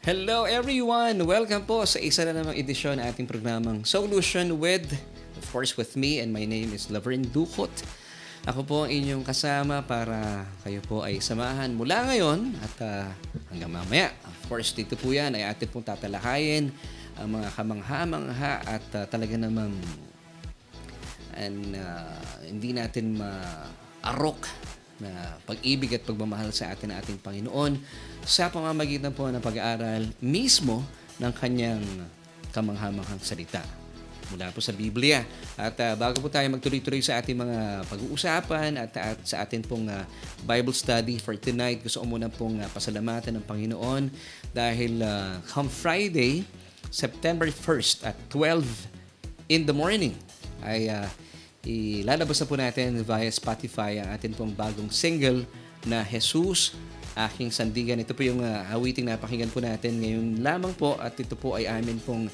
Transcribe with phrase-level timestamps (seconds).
[0.00, 1.28] Hello everyone!
[1.28, 4.96] Welcome po sa isa na namang edisyon ng ating programang Solution with,
[5.36, 7.68] of course with me and my name is Laverne Ducot.
[8.48, 13.12] Ako po ang inyong kasama para kayo po ay samahan mula ngayon at uh,
[13.52, 14.08] hanggang mamaya.
[14.24, 16.72] Of course, dito po yan ay atin pong tatalakayin
[17.20, 19.76] ang mga kamangha-mangha at uh, talaga namang
[21.36, 22.16] and uh,
[22.48, 24.48] hindi natin ma-arok
[24.96, 27.76] na pag-ibig at pagmamahal sa atin ating Panginoon
[28.24, 30.84] sa pamamagitan po ng pag-aaral mismo
[31.20, 31.84] ng kanyang
[32.50, 33.62] kamanghamanghang salita
[34.30, 35.26] mula po sa Biblia.
[35.58, 39.90] At uh, bago po tayo magtuloy-tuloy sa ating mga pag-uusapan at, at sa ating pong
[39.90, 40.06] uh,
[40.46, 44.06] Bible study for tonight, gusto ko muna pong uh, pasalamatan ng Panginoon
[44.54, 46.46] dahil uh, come Friday,
[46.94, 48.62] September 1st at 12
[49.50, 50.14] in the morning
[50.62, 51.10] ay uh,
[51.66, 55.44] ilalabas na po natin via Spotify ang ating pong bagong single
[55.84, 56.76] na Jesus
[57.26, 58.00] aking sandigan.
[58.00, 61.66] Ito po yung uh, awiting napakinggan po natin ngayon lamang po at ito po ay
[61.66, 62.30] amin pong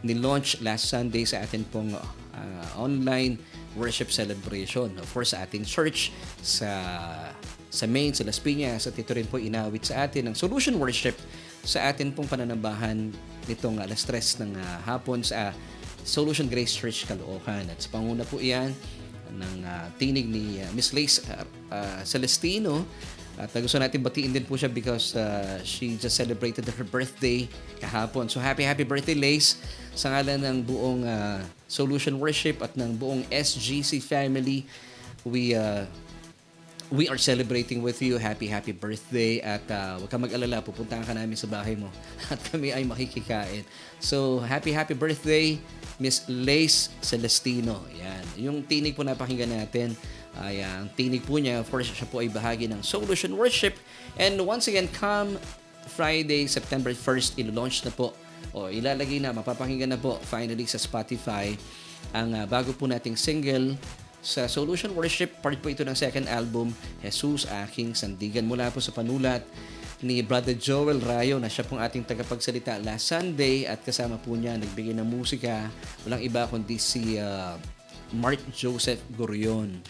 [0.00, 3.36] ni-launch last Sunday sa atin pong uh, online
[3.76, 4.96] worship celebration.
[4.96, 6.70] Of course, sa ating church sa
[7.70, 11.14] sa main, sa Las Piñas at ito rin po inawit sa atin ng Solution Worship
[11.62, 13.14] sa atin pong pananambahan
[13.46, 15.54] nitong alas 3 ng uh, hapon sa
[16.02, 17.70] Solution Grace Church Caloocan.
[17.70, 18.74] At sa panguna po iyan
[19.30, 22.82] ng uh, tinig ni uh, Miss Lace uh, uh, Celestino
[23.40, 27.48] at gusto natin batiin din po siya because uh, she just celebrated her birthday
[27.80, 28.28] kahapon.
[28.28, 29.56] So happy happy birthday Lace
[29.96, 34.68] sa ngalan ng buong uh, Solution Worship at ng buong SGC family.
[35.24, 35.88] We uh,
[36.90, 38.18] we are celebrating with you.
[38.18, 39.38] Happy, happy birthday.
[39.40, 41.86] At uh, huwag ka mag-alala, pupuntahan ka namin sa bahay mo.
[42.32, 43.62] At kami ay makikikain.
[44.02, 45.56] So, happy, happy birthday,
[46.02, 47.86] Miss Lace Celestino.
[47.94, 48.24] Yan.
[48.50, 49.94] Yung tinig po napakinggan natin
[50.38, 53.74] ay uh, ang tinig po niya, of course, siya po ay bahagi ng Solution Worship.
[54.14, 55.40] And once again, come
[55.90, 58.14] Friday, September 1st, ilo-launch na po
[58.54, 61.54] o ilalagay na, mapapakinggan na po finally sa Spotify
[62.14, 63.74] ang uh, bago po nating single
[64.20, 65.40] sa Solution Worship.
[65.40, 68.46] Part po ito ng second album, Jesus Aking Sandigan.
[68.46, 69.42] Mula po sa panulat
[70.00, 74.56] ni Brother Joel Rayo na siya pong ating tagapagsalita last Sunday at kasama po niya
[74.56, 75.68] nagbigay ng musika.
[76.08, 77.56] Walang iba kundi si uh,
[78.16, 79.80] Mark Joseph Gorion.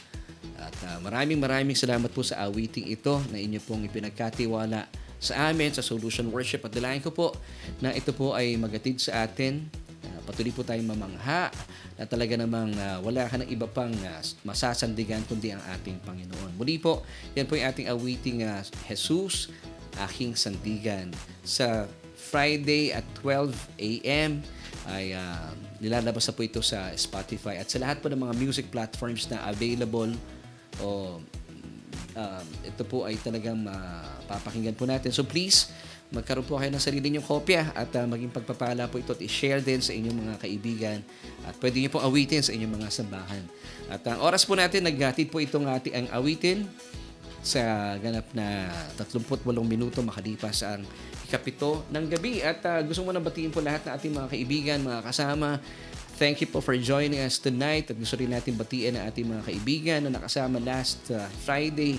[0.60, 4.88] At uh, maraming maraming salamat po sa awiting ito na inyo pong ipinagkatiwala
[5.20, 7.36] sa amin sa Solution Worship at dalayan ko po
[7.84, 9.68] na ito po ay magatid sa atin.
[10.00, 11.52] Uh, patuloy po tayong mamangha
[12.00, 16.56] na talaga namang uh, wala ka ng iba pang uh, masasandigan kundi ang ating Panginoon.
[16.56, 17.04] Muli po,
[17.36, 19.52] yan po yung ating awiting uh, Jesus,
[20.08, 21.12] aking sandigan.
[21.44, 21.84] Sa
[22.16, 24.40] Friday at 12 a.m.
[24.88, 28.68] ay uh, nilalabas na po ito sa Spotify at sa lahat po ng mga music
[28.68, 30.12] platforms na available
[30.80, 31.18] o
[32.14, 35.10] um, ito po ay talagang mapapakinggan po natin.
[35.10, 35.72] So please,
[36.10, 39.62] magkaroon po kayo ng sarili niyong kopya at uh, maging pagpapala po ito at i-share
[39.62, 40.98] din sa inyong mga kaibigan
[41.46, 43.42] at pwede niyo po awitin sa inyong mga sambahan.
[43.88, 46.66] At ang uh, oras po natin, naghatid po itong ating ang awitin
[47.40, 48.68] sa ganap na
[49.00, 50.84] 38 minuto makalipas ang
[51.24, 52.44] ikapito ng gabi.
[52.44, 55.56] At uh, gusto mo na batiin po lahat ng ating mga kaibigan, mga kasama.
[56.20, 57.88] Thank you po for joining us tonight.
[57.88, 61.96] At gusto rin natin batiin ang ating mga kaibigan na nakasama last uh, Friday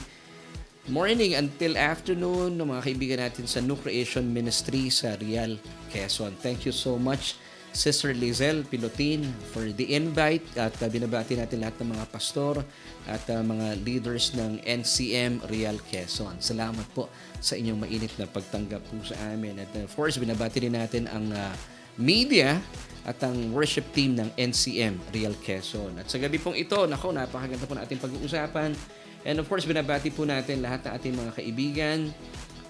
[0.89, 5.57] morning until afternoon ng mga kaibigan natin sa New Creation Ministry sa Real
[5.89, 6.37] Quezon.
[6.41, 7.37] Thank you so much
[7.71, 12.61] Sister Lizelle Pilotin for the invite at uh, binabati natin lahat ng mga pastor
[13.07, 16.37] at uh, mga leaders ng NCM Real Quezon.
[16.43, 17.07] Salamat po
[17.39, 19.57] sa inyong mainit na pagtanggap po sa amin.
[19.63, 21.53] At uh, of course, binabati rin natin ang uh,
[21.95, 22.59] media
[23.07, 25.95] at ang worship team ng NCM Real Quezon.
[25.97, 28.75] At sa gabi pong ito, nako, napakaganda po natin pag-uusapan.
[29.23, 31.99] And of course, binabati po natin lahat ng ating mga kaibigan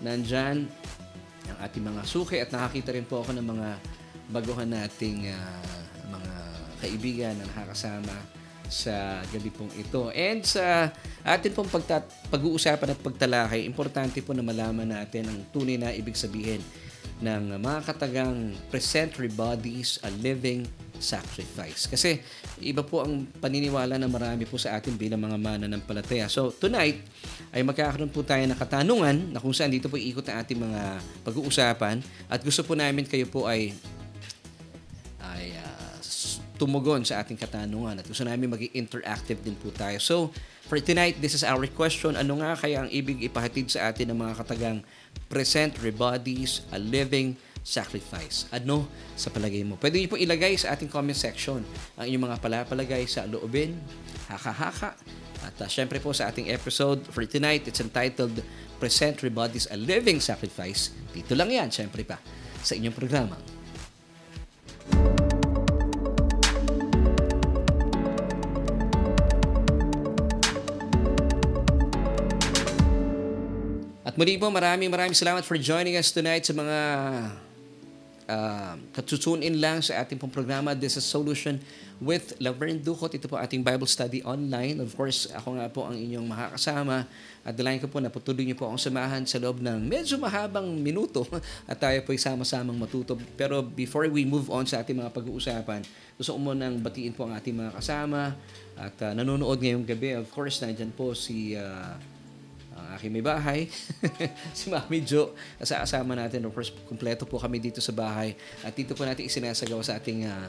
[0.01, 0.65] nandyan,
[1.47, 3.69] ang ating mga suki at nakakita rin po ako ng mga
[4.31, 5.61] baguhan nating uh,
[6.07, 6.33] mga
[6.81, 8.15] kaibigan na nakakasama
[8.71, 10.07] sa gabi pong ito.
[10.15, 10.87] And sa
[11.27, 16.15] atin pong pagtat- pag-uusapan at pagtalakay, importante po na malaman natin ang tunay na ibig
[16.15, 16.63] sabihin
[17.21, 20.65] ng mga katagang present bodies, a living
[20.97, 21.85] sacrifice.
[21.85, 22.17] Kasi
[22.63, 26.29] iba po ang paniniwala na marami po sa atin bilang mga mananampalataya.
[26.29, 27.01] So tonight
[27.51, 30.81] ay magkakaroon po tayo ng katanungan na kung saan dito po iikot ang ating mga
[31.25, 33.73] pag-uusapan at gusto po namin kayo po ay
[35.31, 35.81] ay uh,
[36.61, 39.97] tumugon sa ating katanungan at gusto namin maging interactive din po tayo.
[39.97, 40.29] So,
[40.69, 42.13] for tonight, this is our question.
[42.13, 44.85] Ano nga kaya ang ibig ipahatid sa atin ng mga katagang
[45.25, 47.33] present rebodies, a living
[47.65, 48.45] sacrifice?
[48.53, 48.85] Ano
[49.17, 49.73] sa palagay mo?
[49.81, 51.65] Pwede niyo po ilagay sa ating comment section
[51.97, 53.81] ang inyong mga palapalagay sa loobin,
[54.29, 54.93] haka-haka.
[55.41, 58.37] At uh, syempre po sa ating episode for tonight, it's entitled
[58.77, 60.93] Present Rebodies, a Living Sacrifice.
[61.09, 62.21] Dito lang yan, syempre pa
[62.61, 63.60] sa inyong programa.
[74.11, 76.77] At muli po, maraming maraming salamat for joining us tonight sa mga
[78.27, 80.75] uh, katutune in lang sa ating pong programa.
[80.75, 81.63] This is Solution
[82.01, 83.15] with Laverne Ducot.
[83.15, 84.83] Ito po ating Bible study online.
[84.83, 87.07] Of course, ako nga po ang inyong makakasama.
[87.41, 90.77] At dalayan ko po na patuloy niyo po akong samahan sa loob ng medyo mahabang
[90.77, 91.25] minuto
[91.69, 93.17] at tayo po sama-samang matuto.
[93.33, 95.81] Pero before we move on sa ating mga pag-uusapan,
[96.17, 98.37] gusto ko munang batiin po ang ating mga kasama
[98.77, 100.13] at uh, nanonood ngayong gabi.
[100.17, 101.57] Of course, nandyan po si...
[101.57, 101.97] Uh,
[102.71, 103.67] ang aking may bahay,
[104.57, 105.35] si Mami Jo.
[105.59, 108.33] Kasama natin, of course, kumpleto po kami dito sa bahay.
[108.63, 110.47] At dito po natin isinasagawa sa ating uh,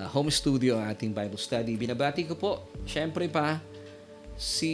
[0.00, 1.76] uh, home studio ang ating Bible study.
[1.76, 3.60] Binabati ko po, syempre pa,
[4.38, 4.72] si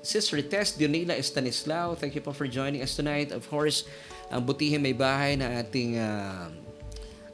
[0.00, 1.98] Sister Tess Dionila Estanislao.
[1.98, 3.34] Thank you po for joining us tonight.
[3.34, 3.84] Of course,
[4.30, 6.48] ang butihin may bahay na ating uh,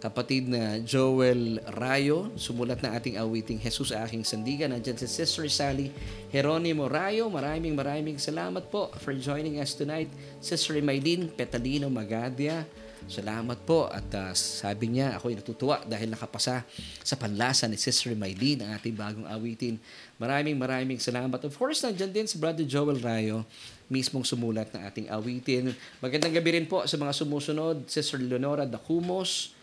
[0.01, 4.73] kapatid na Joel Rayo, sumulat na ating awiting Jesus aking sandigan.
[4.73, 5.93] Nandiyan si Sister Sally
[6.33, 7.29] Jeronimo Rayo.
[7.29, 10.09] Maraming maraming salamat po for joining us tonight.
[10.41, 12.65] Sister Maylin Petalino Magadia.
[13.09, 16.67] Salamat po at uh, sabi niya ako ay natutuwa dahil nakapasa
[17.01, 19.81] sa panlasa ni Sister Maylin ang ating bagong awitin.
[20.21, 21.41] Maraming maraming salamat.
[21.41, 23.49] Of course, nandiyan din si Brother Joel Rayo
[23.89, 25.73] mismong sumulat ng ating awitin.
[25.99, 29.57] Magandang gabi rin po sa mga sumusunod, Sister Leonora Dacumos,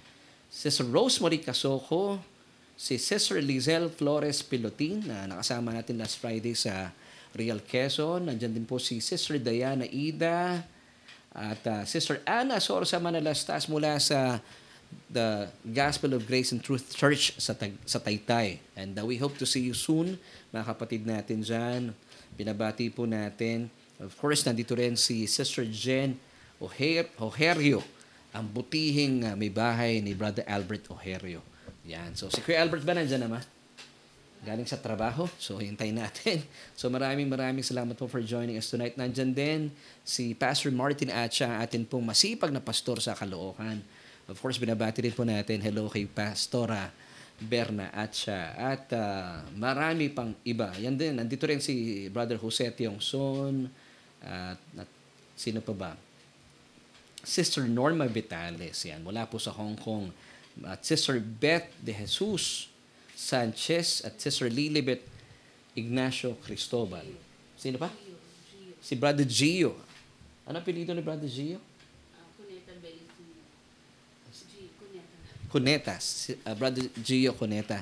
[0.49, 2.19] Sister Rosemary Casoko,
[2.77, 6.91] si Sister Lizelle Flores Pilotin na nakasama natin last Friday sa
[7.37, 8.29] Real Quezon.
[8.29, 10.61] Nandiyan din po si Sister Diana Ida
[11.37, 14.41] at uh, Sister Anna Sorsa Manalastas mula sa
[15.13, 17.53] the Gospel of Grace and Truth Church sa,
[17.85, 18.57] sa Taytay.
[18.73, 20.17] And uh, we hope to see you soon,
[20.49, 21.93] mga kapatid natin dyan.
[22.33, 23.69] Binabati po natin.
[24.01, 26.17] Of course, nandito rin si Sister Jen
[26.57, 27.85] Oher Oherio
[28.33, 31.45] ang butihing uh, may bahay ni Brother Albert Oherio.
[31.87, 32.17] Yan.
[32.17, 33.41] So, si Kuya Albert ba nandyan naman?
[34.47, 35.27] Galing sa trabaho.
[35.35, 36.39] So, hintayin natin.
[36.79, 38.95] So, maraming maraming salamat po for joining us tonight.
[38.95, 39.59] Nandyan din
[40.07, 43.83] si Pastor Martin Atcha, atin pong masipag na pastor sa Caloocan.
[44.31, 45.59] Of course, binabati rin po natin.
[45.59, 46.87] Hello kay Pastora
[47.35, 48.55] Berna Atcha.
[48.55, 50.71] At uh, marami pang iba.
[50.79, 51.19] Yan din.
[51.19, 53.67] Nandito rin si Brother Jose Tiongson.
[54.23, 54.89] At, at
[55.35, 55.91] sino pa ba?
[57.19, 60.07] Sister Norma Vitales, yan, mula po sa Hong Kong.
[60.63, 62.71] At Sister Beth de Jesus
[63.17, 65.01] Sanchez at Sister Lilibet
[65.73, 67.09] Ignacio Cristobal.
[67.57, 67.89] Sino pa?
[68.77, 69.73] Si Brother Gio.
[70.45, 71.57] Ano apelido ni Brother Gio?
[75.49, 75.97] Cuneta.
[75.97, 75.97] Cuneta.
[76.45, 77.81] Uh, Brother Gio Cuneta.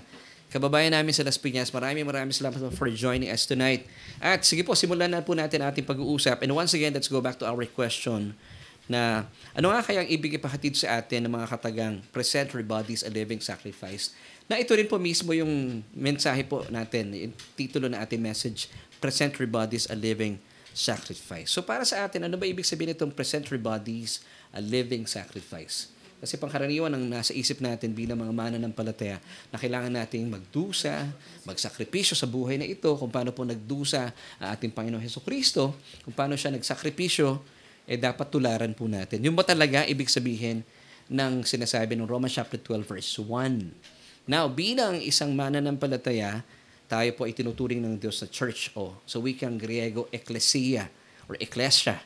[0.56, 3.84] Kababayan namin sa Las Piñas, maraming maraming salamat for joining us tonight.
[4.24, 6.48] At sige po, simulan na po natin ating pag-uusap.
[6.48, 8.40] And once again, let's go back to our question
[8.86, 9.26] na
[9.58, 13.10] ano nga kaya ang ibig ipahatid sa atin ng mga katagang present our bodies a
[13.10, 14.14] living sacrifice
[14.46, 18.70] na ito rin po mismo yung mensahe po natin, yung titulo na ating message,
[19.02, 20.38] present our bodies a living
[20.76, 21.50] sacrifice.
[21.50, 24.22] So para sa atin, ano ba ibig sabihin itong present our bodies
[24.54, 25.90] a living sacrifice?
[26.16, 29.20] Kasi pangkaraniwan ang nasa isip natin bilang mga mananampalataya
[29.52, 31.12] na kailangan nating magdusa,
[31.44, 34.10] magsakripisyo sa buhay na ito, kung paano po nagdusa
[34.40, 35.76] ang ating Panginoon Heso Kristo,
[36.08, 37.44] kung paano siya nagsakripisyo
[37.86, 39.22] eh dapat tularan po natin.
[39.22, 40.66] Yung ba talaga ibig sabihin
[41.06, 43.95] ng sinasabi ng Romans chapter 12 verse 1.
[44.26, 46.42] Now, bilang isang mananampalataya,
[46.86, 50.90] tayo po ay tinuturing ng Diyos sa church o sa wikang Griego, ecclesia
[51.30, 52.02] or ecclesia.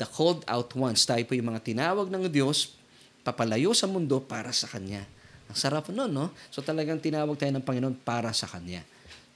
[0.00, 1.04] The called out ones.
[1.04, 2.76] Tayo po yung mga tinawag ng Diyos
[3.20, 5.04] papalayo sa mundo para sa Kanya.
[5.52, 6.32] Ang sarap nun, no?
[6.48, 8.80] So talagang tinawag tayo ng Panginoon para sa Kanya.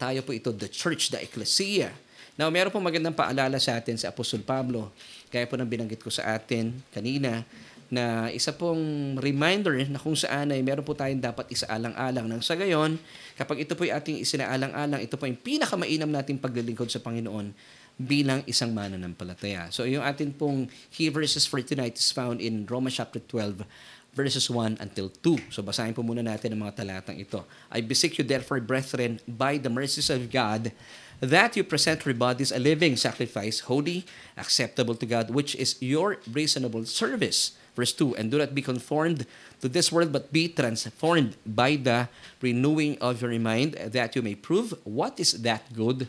[0.00, 1.92] Tayo po ito, the church, the ecclesia.
[2.40, 4.90] Now, meron po magandang paalala sa atin sa Apostol Pablo
[5.34, 7.42] Gaya po ng binanggit ko sa atin kanina,
[7.94, 12.58] na isa pong reminder na kung saan ay meron po tayong dapat isaalang-alang nang sa
[12.58, 12.98] gayon,
[13.38, 17.54] kapag ito po yung ating isinaalang-alang, ito po yung pinakamainam nating paglilingkod sa Panginoon
[17.94, 19.70] bilang isang mananampalataya.
[19.70, 23.62] So yung atin pong key verses for tonight is found in Romans chapter 12,
[24.14, 25.54] verses 1 until 2.
[25.54, 27.46] So basahin po muna natin ang mga talatang ito.
[27.70, 30.74] I beseech you therefore, brethren, by the mercies of God,
[31.22, 34.02] that you present your bodies a living sacrifice, holy,
[34.34, 37.54] acceptable to God, which is your reasonable service.
[37.74, 39.26] Verse 2 And do not be conformed
[39.60, 42.08] to this world, but be transformed by the
[42.40, 46.08] renewing of your mind, that you may prove what is that good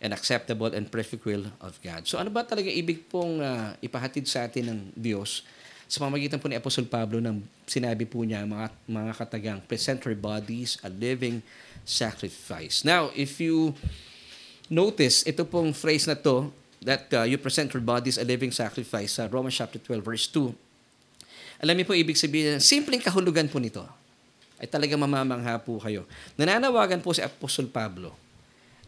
[0.00, 2.04] and acceptable and perfect will of God.
[2.08, 5.44] So ano ba talaga ibig pong uh, ipahatid sa atin ng Diyos
[5.86, 10.18] sa pamagitan po ni Apostol Pablo nang sinabi po niya mga, mga katagang present your
[10.18, 11.38] bodies a living
[11.86, 12.82] sacrifice.
[12.82, 13.70] Now, if you
[14.66, 16.50] notice, ito pong phrase na to,
[16.82, 20.26] that uh, you present your bodies a living sacrifice sa uh, Romans chapter 12 verse
[20.28, 20.65] 2.
[21.60, 23.84] Alam niyo po ibig sabihin, simpleng kahulugan po nito
[24.56, 26.08] ay talaga mamamangha po kayo.
[26.36, 28.16] Nananawagan po si Apostol Pablo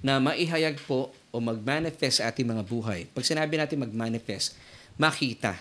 [0.01, 3.05] na maihayag po o mag-manifest sa ating mga buhay.
[3.13, 4.57] Pag sinabi natin mag-manifest,
[4.97, 5.59] makita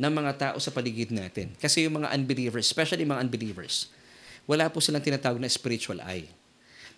[0.00, 1.52] ng mga tao sa paligid natin.
[1.60, 3.92] Kasi yung mga unbelievers, especially mga unbelievers,
[4.48, 6.28] wala po silang tinatawag na spiritual eye.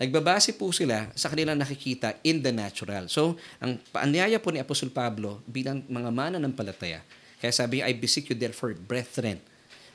[0.01, 3.07] Nagbabase po sila sa kanilang nakikita in the natural.
[3.07, 7.05] So, ang paanyaya po ni Apostol Pablo bilang mga mananampalataya,
[7.43, 9.43] kaya sabi niya, I beseech you therefore, brethren,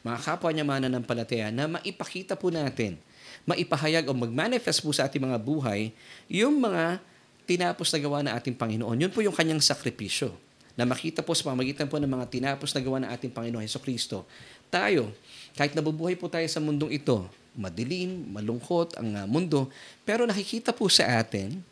[0.03, 2.99] mga kapwa niya mananampalataya, na maipakita po natin,
[3.47, 5.95] maipahayag o mag-manifest po sa ating mga buhay,
[6.27, 6.99] yung mga
[7.47, 8.99] tinapos na gawa ng ating Panginoon.
[8.99, 10.35] Yun po yung kanyang sakripisyo
[10.75, 13.79] na makita po sa pamagitan po ng mga tinapos na gawa ng ating Panginoon Heso
[13.79, 14.27] Kristo.
[14.67, 15.15] Tayo,
[15.55, 17.23] kahit nabubuhay po tayo sa mundong ito,
[17.55, 19.71] madilim, malungkot ang uh, mundo,
[20.03, 21.63] pero nakikita po sa atin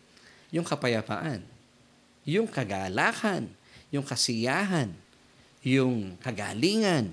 [0.50, 1.44] yung kapayapaan,
[2.24, 3.52] yung kagalakan,
[3.94, 4.90] yung kasiyahan,
[5.66, 7.10] yung kagalingan,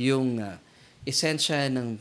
[0.00, 0.56] yung uh,
[1.04, 2.00] esensya ng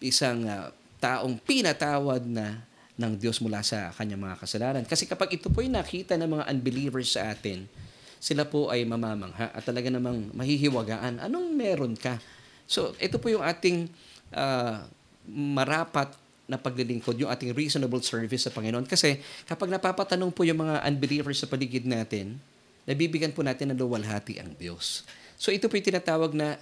[0.00, 2.64] isang uh, taong pinatawad na
[2.96, 4.84] ng Diyos mula sa kanyang mga kasalanan.
[4.88, 7.68] Kasi kapag ito po ay nakita ng mga unbelievers sa atin,
[8.16, 11.20] sila po ay mamamangha at talaga namang mahihiwagaan.
[11.20, 12.16] Anong meron ka?
[12.64, 13.92] So, ito po yung ating
[14.32, 14.80] uh,
[15.28, 16.16] marapat
[16.48, 18.88] na paglilingkod, yung ating reasonable service sa Panginoon.
[18.88, 22.40] Kasi kapag napapatanong po yung mga unbelievers sa paligid natin,
[22.86, 25.04] nabibigyan po natin ng luwalhati ang Diyos.
[25.36, 26.56] So ito po yung tinatawag na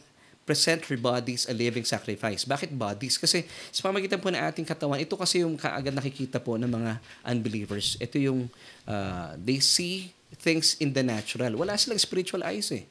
[0.45, 2.45] present your bodies a living sacrifice.
[2.45, 3.17] Bakit bodies?
[3.17, 7.01] Kasi sa pamagitan po ng ating katawan, ito kasi yung kaagad nakikita po ng mga
[7.25, 7.97] unbelievers.
[7.97, 8.53] Ito yung
[8.85, 11.57] uh, they see things in the natural.
[11.57, 12.85] Wala silang spiritual eyes eh.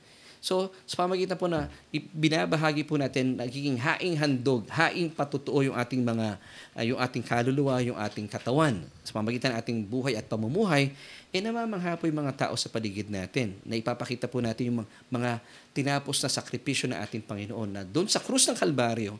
[0.43, 1.71] So, sa pamagitan po na
[2.11, 6.35] binabahagi po natin, nagiging haing handog, haing patutuo yung ating mga,
[6.75, 8.83] uh, yung ating kaluluwa, yung ating katawan.
[9.07, 10.91] Sa pamagitan ng ating buhay at pamumuhay,
[11.31, 15.39] eh namamangha po yung mga tao sa paligid natin na ipapakita po natin yung mga
[15.71, 19.15] tinapos na sakripisyo ng ating Panginoon na doon sa krus ng Kalbaryo,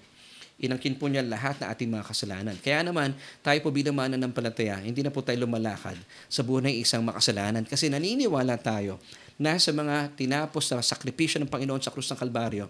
[0.60, 2.56] inangkin po niya lahat na ating mga kasalanan.
[2.60, 5.96] Kaya naman, tayo po bilang mananampalataya, hindi na po tayo lumalakad
[6.28, 9.00] sa buhay ng isang makasalanan kasi naniniwala tayo
[9.38, 12.70] na sa mga tinapos na sakripisyo ng Panginoon sa krus ng Kalbaryo,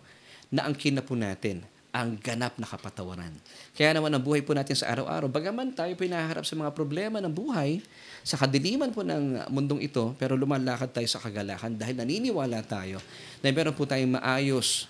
[0.54, 3.30] na angkin na po natin ang ganap na kapatawaran.
[3.78, 7.22] Kaya naman ang buhay po natin sa araw-araw, bagaman tayo po nahaharap sa mga problema
[7.22, 7.86] ng buhay,
[8.26, 12.98] sa kadiliman po ng mundong ito, pero lumalakad tayo sa kagalakan dahil naniniwala tayo
[13.46, 14.90] na meron po tayong maayos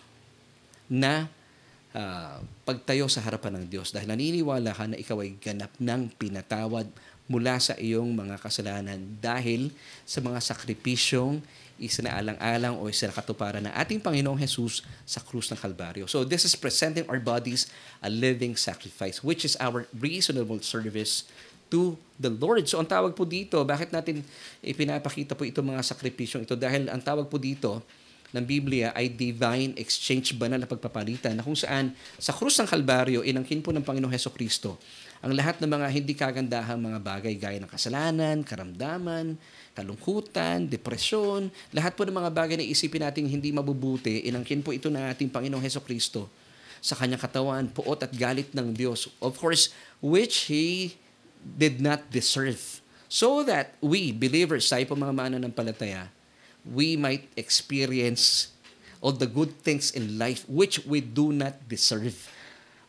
[0.87, 1.27] na
[1.91, 6.87] uh, pagtayo sa harapan ng Diyos dahil naniniwala ka na ikaw ay ganap ng pinatawad
[7.27, 9.71] mula sa iyong mga kasalanan dahil
[10.03, 11.39] sa mga sakripisyong
[11.81, 16.05] isinaalang-alang o isinakatuparan ng ating Panginoong Jesus sa krus ng Kalbaryo.
[16.05, 17.71] So this is presenting our bodies
[18.03, 21.25] a living sacrifice, which is our reasonable service
[21.73, 22.69] to the Lord.
[22.69, 24.21] So ang tawag po dito, bakit natin
[24.61, 26.53] ipinapakita po itong mga sakripisyong ito?
[26.53, 27.81] Dahil ang tawag po dito
[28.33, 33.21] ng Biblia ay divine exchange banal na pagpapalitan na kung saan sa krus ng Kalbaryo,
[33.21, 34.77] inangkin po ng Panginoong Heso Kristo
[35.23, 39.39] ang lahat ng mga hindi kagandahang mga bagay gaya ng kasalanan, karamdaman,
[39.71, 44.91] kalungkutan, depresyon, lahat po ng mga bagay na isipin nating hindi mabubuti, inangkin po ito
[44.91, 46.27] ng ating Panginoong Heso Kristo
[46.83, 49.07] sa kanyang katawan, puot at galit ng Diyos.
[49.23, 49.71] Of course,
[50.03, 50.99] which He
[51.39, 52.83] did not deserve.
[53.07, 56.11] So that we, believers, tayo po mga mananampalataya,
[56.67, 58.51] we might experience
[58.99, 62.27] all the good things in life which we do not deserve.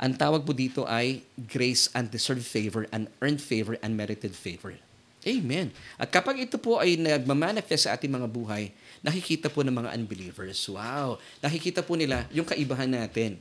[0.04, 4.76] Ang tawag po dito ay grace, undeserved favor, unearned favor, unmerited favor.
[5.24, 5.72] Amen.
[5.96, 8.68] At kapag ito po ay nagmamanifest sa ating mga buhay,
[9.00, 13.40] nakikita po ng mga unbelievers, wow, nakikita po nila yung kaibahan natin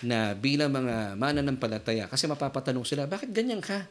[0.00, 2.08] na bilang mga mananampalataya.
[2.08, 3.84] Kasi mapapatanong sila, bakit ganyan ka?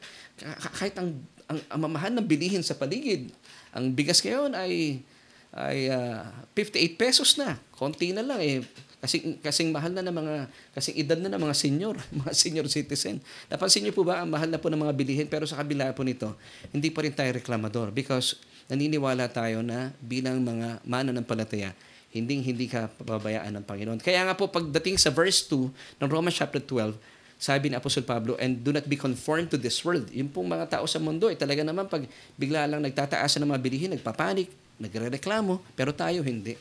[0.74, 3.29] Kahit ang, ang, ang mamahal ng bilihin sa paligid,
[3.70, 5.05] ang bigas ngayon ay
[5.51, 7.60] ay uh, ah, 58 pesos na.
[7.75, 8.63] Konti na lang eh.
[9.01, 10.36] Kasi kasing mahal na ng mga
[10.77, 13.17] kasing edad na ng mga senior, mga senior citizen.
[13.50, 16.05] Napansin niyo po ba ang mahal na po ng mga bilihin pero sa kabila po
[16.05, 16.38] nito,
[16.70, 18.38] hindi pa rin tayo reklamador because
[18.70, 21.74] naniniwala tayo na bilang mga mananampalataya,
[22.13, 24.00] hindi hindi ka pababayaan ng Panginoon.
[24.00, 26.93] Kaya nga po pagdating sa verse 2 ng Romans chapter 12,
[27.41, 30.05] sabi ni Apostol Pablo, and do not be conformed to this world.
[30.13, 32.05] Yung pong mga tao sa mundo, eh, talaga naman pag
[32.38, 36.57] bigla lang nagtataasan ng mga bilihin, nagpapanik, nagre-reklamo, pero tayo hindi.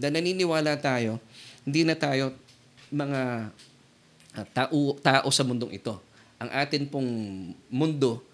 [0.00, 1.20] Dahil naniniwala tayo
[1.68, 2.32] hindi na tayo
[2.88, 3.52] mga
[4.40, 6.00] uh, tao, tao sa mundong ito.
[6.40, 7.10] Ang atin pong
[7.68, 8.24] mundo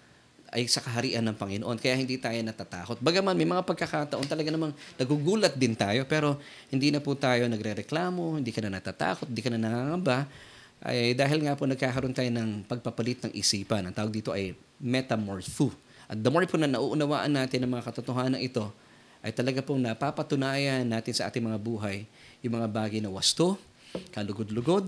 [0.55, 1.75] ay sa kaharian ng Panginoon.
[1.75, 3.03] Kaya hindi tayo natatakot.
[3.03, 6.39] Bagaman may mga pagkakataon talaga namang nagugulat din tayo, pero
[6.71, 10.31] hindi na po tayo nagre-reklamo, hindi ka na natatakot, hindi ka na nangangamba,
[10.79, 13.83] ay dahil nga po nagkakaroon tayo ng pagpapalit ng isipan.
[13.83, 15.75] Ang tawag dito ay metamorpho.
[16.07, 18.71] At the more po na nauunawaan natin ang mga katotohanan ito,
[19.25, 22.05] ay talaga pong napapatunayan natin sa ating mga buhay
[22.45, 23.57] yung mga bagay na wasto,
[24.13, 24.85] kalugod-lugod,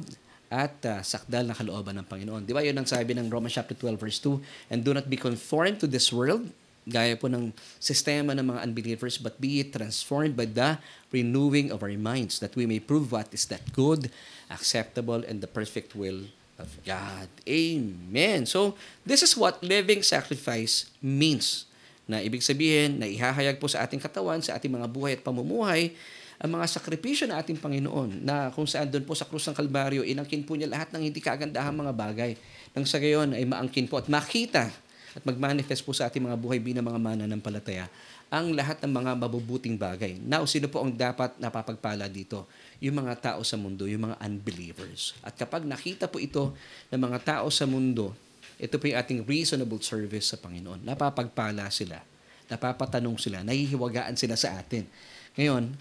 [0.48, 2.46] at uh, sakdal na kalooban ng Panginoon.
[2.46, 5.20] Di ba yun ang sabi ng Romans chapter 12 verse 2, And do not be
[5.20, 6.48] conformed to this world,
[6.88, 7.52] gaya po ng
[7.84, 10.80] sistema ng mga unbelievers, but be transformed by the
[11.12, 14.08] renewing of our minds, that we may prove what is that good,
[14.48, 17.28] acceptable, and the perfect will of God.
[17.44, 18.48] Amen.
[18.48, 21.67] So, this is what living sacrifice means.
[22.08, 25.92] Na ibig sabihin, na ihahayag po sa ating katawan, sa ating mga buhay at pamumuhay,
[26.38, 30.06] ang mga sakripisyo na ating Panginoon na kung saan doon po sa krus ng Kalbaryo,
[30.06, 32.32] inangkin po niya lahat ng hindi kagandahan mga bagay.
[32.78, 34.70] Nang sa gayon ay maangkin po at makita
[35.18, 37.90] at magmanifest po sa ating mga buhay bilang mga mananampalataya
[38.28, 40.20] ang lahat ng mga mabubuting bagay.
[40.20, 42.44] Now, sino po ang dapat napapagpala dito?
[42.84, 45.16] Yung mga tao sa mundo, yung mga unbelievers.
[45.24, 46.52] At kapag nakita po ito
[46.92, 48.12] ng mga tao sa mundo,
[48.58, 50.82] ito po yung ating reasonable service sa Panginoon.
[50.82, 52.02] Napapagpala sila.
[52.50, 53.46] Napapatanong sila.
[53.46, 54.90] Nahihiwagaan sila sa atin.
[55.38, 55.78] Ngayon,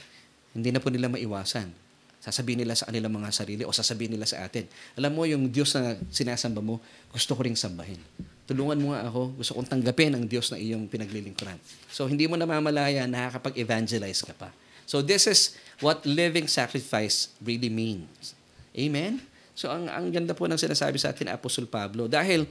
[0.53, 1.73] hindi na po nila maiwasan.
[2.21, 4.69] Sasabihin nila sa kanilang mga sarili o sasabihin nila sa atin.
[4.99, 8.01] Alam mo, yung Diyos na sinasamba mo, gusto ko ring sambahin.
[8.45, 9.41] Tulungan mo nga ako.
[9.41, 11.57] Gusto kong tanggapin ang Diyos na iyong pinaglilingkuran.
[11.89, 14.51] So, hindi mo namamalaya, nakakapag-evangelize ka pa.
[14.85, 18.37] So, this is what living sacrifice really means.
[18.77, 19.23] Amen?
[19.57, 22.05] So, ang, ang ganda po ng sinasabi sa atin, Apostol Pablo.
[22.07, 22.45] Dahil,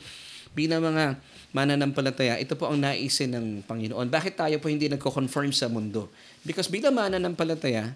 [0.57, 1.21] bilang mga
[1.53, 4.09] mananampalataya, ito po ang naisin ng Panginoon.
[4.09, 6.09] Bakit tayo po hindi nagko-conform sa mundo?
[6.41, 7.93] Because bilang mananampalataya,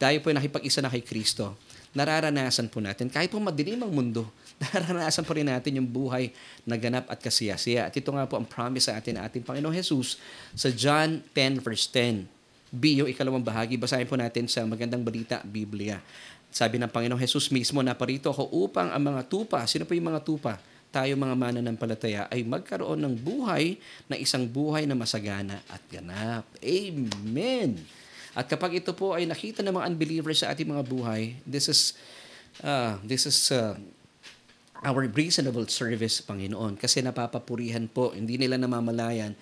[0.00, 1.60] tayo po nakipag-isa na kay Kristo.
[1.92, 4.24] Nararanasan po natin, kahit po madilim ang mundo,
[4.64, 6.32] nararanasan po rin natin yung buhay
[6.64, 7.92] na ganap at kasiyasiya.
[7.92, 10.16] At ito nga po ang promise sa atin ating Panginoong Jesus
[10.56, 12.24] sa John 10 verse 10.
[12.68, 16.04] B, yung ikalawang bahagi, basahin po natin sa magandang balita, Biblia.
[16.48, 20.24] Sabi ng Panginoong Jesus mismo, naparito ako upang ang mga tupa, sino po yung mga
[20.24, 20.56] tupa?
[20.88, 23.76] tayo mga mananampalataya ay magkaroon ng buhay
[24.08, 26.48] na isang buhay na masagana at ganap.
[26.64, 27.76] Amen!
[28.32, 31.92] At kapag ito po ay nakita ng mga unbelievers sa ating mga buhay, this is
[32.64, 33.76] uh, this is uh,
[34.80, 36.78] our reasonable service, Panginoon.
[36.80, 39.34] Kasi napapapurihan po, hindi nila namamalayan,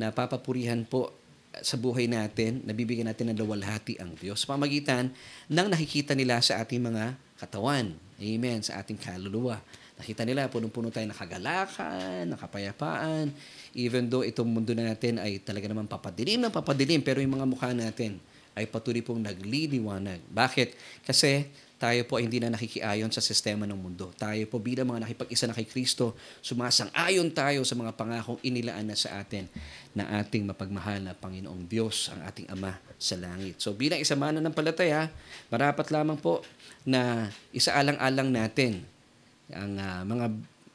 [0.00, 1.12] napapapurihan po
[1.60, 4.42] sa buhay natin, nabibigyan natin ng lawalhati ang Diyos.
[4.42, 5.12] Pamagitan
[5.46, 7.94] ng nakikita nila sa ating mga katawan.
[8.18, 8.58] Amen.
[8.64, 9.60] Sa ating kaluluwa.
[9.94, 13.30] Nakita nila, punong-puno tayo ng kagalakan, ng kapayapaan.
[13.78, 17.46] Even though itong mundo na natin ay talaga naman papadilim ng papadilim, pero yung mga
[17.46, 18.18] mukha natin
[18.58, 20.22] ay patuloy pong nagliliwanag.
[20.30, 20.74] Bakit?
[21.06, 21.46] Kasi
[21.84, 24.08] tayo po ay hindi na nakikiayon sa sistema ng mundo.
[24.16, 28.96] Tayo po bilang mga nakipag-isa na kay Kristo, sumasang-ayon tayo sa mga pangakong inilaan na
[28.96, 29.44] sa atin
[29.92, 33.60] na ating mapagmahal na Panginoong Diyos, ang ating Ama sa langit.
[33.60, 35.12] So bilang isa mana ng palataya,
[35.52, 36.40] marapat lamang po
[36.88, 38.80] na isaalang-alang natin
[39.52, 40.26] ang uh, mga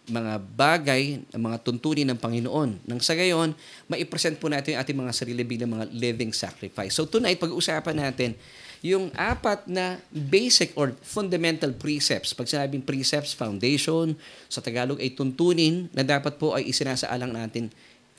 [0.10, 2.82] mga bagay, ang mga tuntunin ng Panginoon.
[2.86, 3.54] Nang sa gayon,
[3.86, 6.98] maipresent po natin ating mga sarili bilang mga living sacrifice.
[6.98, 8.34] So tonight, pag-uusapan natin
[8.80, 12.32] yung apat na basic or fundamental precepts.
[12.32, 14.16] Pag sinabing precepts, foundation,
[14.48, 17.68] sa Tagalog ay tuntunin na dapat po ay isinasaalang natin,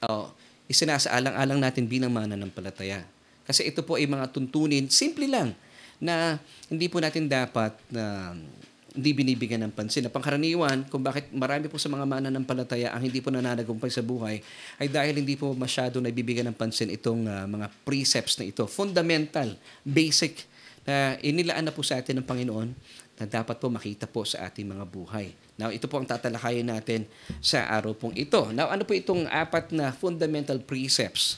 [0.05, 0.29] uh,
[0.69, 3.03] isinasaalang-alang natin bilang mananampalataya.
[3.49, 5.57] Kasi ito po ay mga tuntunin, simple lang,
[6.01, 10.03] na hindi po natin dapat na uh, hindi binibigyan ng pansin.
[10.07, 14.43] Na pangkaraniwan, kung bakit marami po sa mga mananampalataya ang hindi po nananagumpay sa buhay,
[14.83, 18.67] ay dahil hindi po masyado nabibigyan ng pansin itong uh, mga precepts na ito.
[18.67, 19.55] Fundamental,
[19.87, 20.43] basic,
[20.85, 22.69] na inilaan na po sa atin ng Panginoon
[23.21, 25.37] na dapat po makita po sa ating mga buhay.
[25.61, 27.05] Now, ito po ang tatalakayin natin
[27.45, 28.49] sa araw pong ito.
[28.57, 31.37] Now, ano po itong apat na fundamental precepts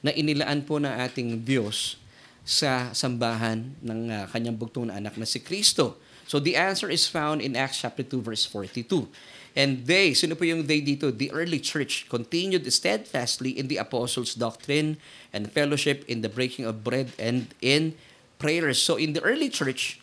[0.00, 2.00] na inilaan po ng ating Diyos
[2.48, 6.00] sa sambahan ng uh, kanyang bugtong na anak na si Kristo.
[6.24, 9.04] So the answer is found in Acts chapter 2 verse 42.
[9.52, 11.12] And they, sino po yung they dito?
[11.12, 14.96] The early church continued steadfastly in the apostles' doctrine
[15.32, 17.96] and fellowship in the breaking of bread and in
[18.38, 18.78] prayers.
[18.78, 20.00] So in the early church,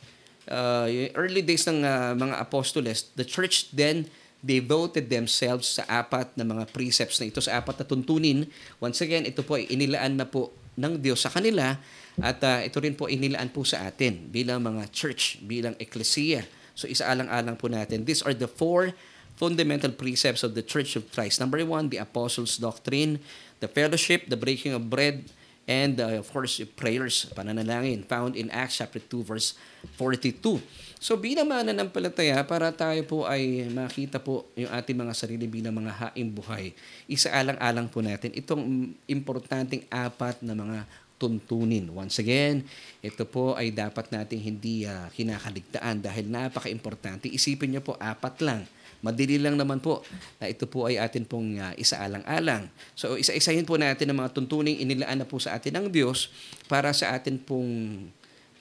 [0.51, 4.11] uh, early days ng uh, mga apostoles, the church then
[4.45, 8.45] devoted themselves sa apat na mga precepts na ito, sa apat na tuntunin.
[8.77, 11.79] Once again, ito po ay inilaan na po ng Diyos sa kanila
[12.21, 16.45] at uh, ito rin po inilaan po sa atin bilang mga church, bilang eklesiya.
[16.75, 18.03] So isaalang-alang po natin.
[18.05, 18.93] These are the four
[19.35, 21.39] fundamental precepts of the Church of Christ.
[21.43, 23.19] Number one, the Apostles' Doctrine,
[23.59, 25.27] the fellowship, the breaking of bread,
[25.65, 29.57] and uh, of course, prayers, pananalangin, found in Acts chapter 2, verse
[29.97, 30.61] 42.
[31.01, 35.93] So bilang mananampalataya, para tayo po ay makita po yung ating mga sarili bilang mga
[35.93, 36.73] haing buhay,
[37.09, 41.87] isaalang-alang po natin itong importanteng apat na mga tuntunin.
[41.89, 42.63] Once again,
[42.99, 47.31] ito po ay dapat nating hindi uh, kinakaligtaan dahil napaka-importante.
[47.31, 48.67] Isipin niyo po, apat lang.
[49.05, 50.01] Madili lang naman po
[50.41, 52.65] na ito po ay atin pong uh, isaalang-alang.
[52.97, 56.33] So isa-isahin po natin ang mga tuntuning inilaan na po sa atin ng Diyos
[56.65, 58.01] para sa atin pong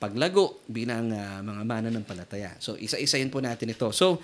[0.05, 2.53] paglago bilang ah, mga mananampalataya.
[2.61, 3.89] So, isa-isayin po natin ito.
[3.97, 4.21] So,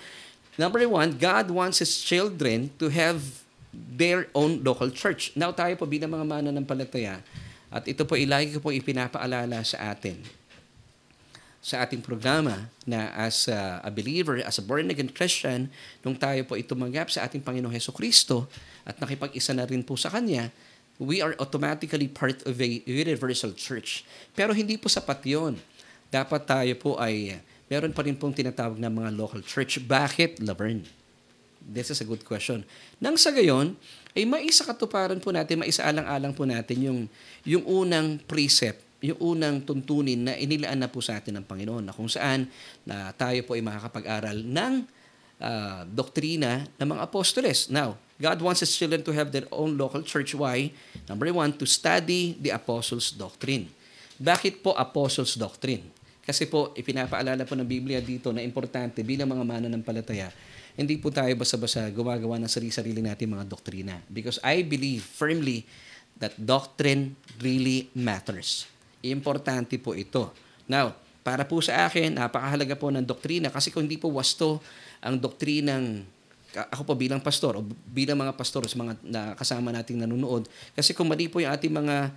[0.61, 3.17] number one, God wants His children to have
[3.73, 5.33] their own local church.
[5.33, 7.25] Now, tayo po bilang mga mananampalataya,
[7.71, 10.40] at ito po ilagi ko po ipinapaalala sa atin
[11.61, 15.69] sa ating programa na as a, a believer, as a born-again Christian,
[16.01, 18.49] nung tayo po itumanggap sa ating Panginoong Heso Kristo
[18.81, 20.49] at nakipag-isa na rin po sa Kanya,
[20.97, 24.01] we are automatically part of a universal church.
[24.33, 25.61] Pero hindi po sapat yon.
[26.09, 27.37] Dapat tayo po ay
[27.69, 29.77] meron pa rin pong tinatawag na mga local church.
[29.85, 30.89] Bakit, Laverne?
[31.61, 32.65] This is a good question.
[32.97, 33.77] Nang sa gayon,
[34.17, 36.99] ay maisa katuparan po natin, maisa alang-alang po natin yung,
[37.45, 41.93] yung unang precept yung unang tuntunin na inilaan na po sa atin ng Panginoon na
[41.93, 42.45] kung saan
[42.85, 44.73] na tayo po ay makakapag-aral ng
[45.41, 47.73] uh, doktrina ng mga apostoles.
[47.73, 50.37] Now, God wants His children to have their own local church.
[50.37, 50.69] Why?
[51.09, 53.73] Number one, to study the apostles' doctrine.
[54.21, 55.89] Bakit po apostles' doctrine?
[56.21, 60.29] Kasi po, ipinapaalala po ng Biblia dito na importante bilang mga mananampalataya,
[60.77, 63.97] hindi po tayo basta-basta gumagawa ng sarili-sarili natin mga doktrina.
[64.05, 65.65] Because I believe firmly
[66.21, 68.69] that doctrine really matters.
[69.05, 70.29] Importante po ito.
[70.69, 74.61] Now, para po sa akin, napakahalaga po ng doktrina kasi kung hindi po wasto
[75.01, 76.01] ang doktrinang
[76.51, 80.91] ako po bilang pastor o bilang mga pastor sa mga na kasama nating nanonood kasi
[80.91, 82.11] kung mali po yung ating mga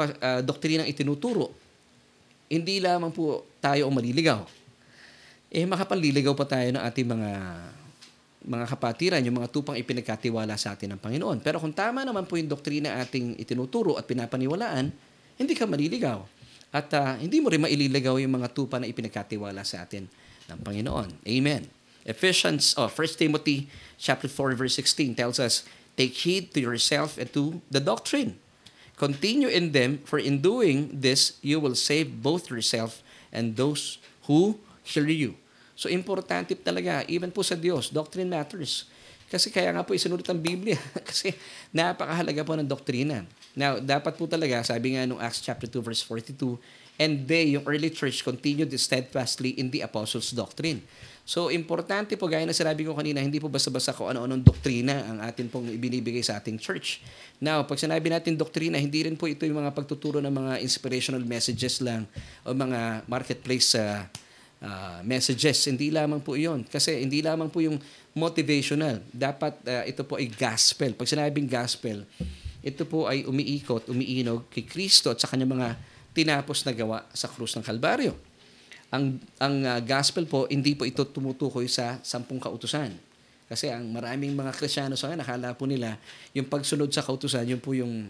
[0.00, 1.52] uh, doktrinang itinuturo
[2.48, 4.40] hindi lamang po tayo ang maliligaw
[5.52, 7.30] eh makapanliligaw pa tayo ng ating mga
[8.44, 11.40] mga kapatiran, yung mga tupang ipinagkatiwala sa atin ng Panginoon.
[11.40, 14.92] Pero kung tama naman po yung doktrina ating itinuturo at pinapaniwalaan,
[15.38, 16.22] hindi ka maliligaw.
[16.74, 20.10] At uh, hindi mo rin maililigaw yung mga tupa na ipinagkatiwala sa atin
[20.50, 21.22] ng Panginoon.
[21.22, 21.70] Amen.
[22.04, 27.30] Ephesians, oh, 1 Timothy chapter 4 verse 16 tells us, Take heed to yourself and
[27.32, 28.42] to the doctrine.
[28.98, 34.58] Continue in them, for in doing this, you will save both yourself and those who
[34.82, 35.34] hear you.
[35.74, 38.86] So, importante talaga, even po sa Diyos, doctrine matters.
[39.26, 40.78] Kasi kaya nga po isinulot ang Biblia.
[41.08, 41.34] Kasi
[41.74, 43.26] napakahalaga po ng doktrina.
[43.54, 46.58] Now, dapat po talaga, sabi nga nung Acts chapter 2 verse 42,
[46.98, 50.82] and they, yung early church, continued steadfastly in the apostles' doctrine.
[51.24, 55.18] So, importante po, gaya na sinabi ko kanina, hindi po basta-basta kung ano-anong doktrina ang
[55.24, 57.00] atin pong ibinibigay sa ating church.
[57.40, 61.24] Now, pag sinabi natin doktrina, hindi rin po ito yung mga pagtuturo ng mga inspirational
[61.24, 62.04] messages lang
[62.44, 64.04] o mga marketplace uh,
[64.60, 65.64] uh, messages.
[65.64, 66.68] Hindi lamang po iyon.
[66.68, 67.80] Kasi hindi lamang po yung
[68.12, 69.00] motivational.
[69.08, 70.92] Dapat uh, ito po ay gospel.
[70.92, 72.04] Pag sinabing gospel,
[72.64, 75.68] ito po ay umiikot, umiinog kay Kristo at sa kanyang mga
[76.16, 78.16] tinapos na gawa sa krus ng Kalbaryo.
[78.88, 82.94] Ang, ang uh, gospel po, hindi po ito tumutukoy sa sampung kautusan.
[83.44, 86.00] Kasi ang maraming mga Krisyano sa nakala po nila,
[86.32, 88.08] yung pagsunod sa kautusan, yun po yung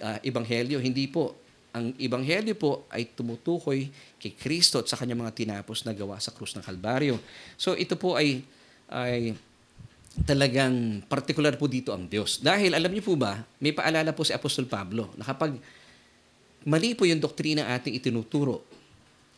[0.00, 0.80] uh, ebanghelyo.
[0.80, 1.36] Hindi po.
[1.76, 6.32] Ang ebanghelyo po ay tumutukoy kay Kristo at sa kanyang mga tinapos na gawa sa
[6.32, 7.16] krus ng Kalbaryo.
[7.60, 8.44] So ito po ay
[8.92, 9.32] ay
[10.28, 12.40] talagang particular po dito ang Diyos.
[12.44, 15.56] Dahil alam niyo po ba, may paalala po si Apostol Pablo na kapag
[16.68, 18.62] mali po yung doktrina ating itinuturo,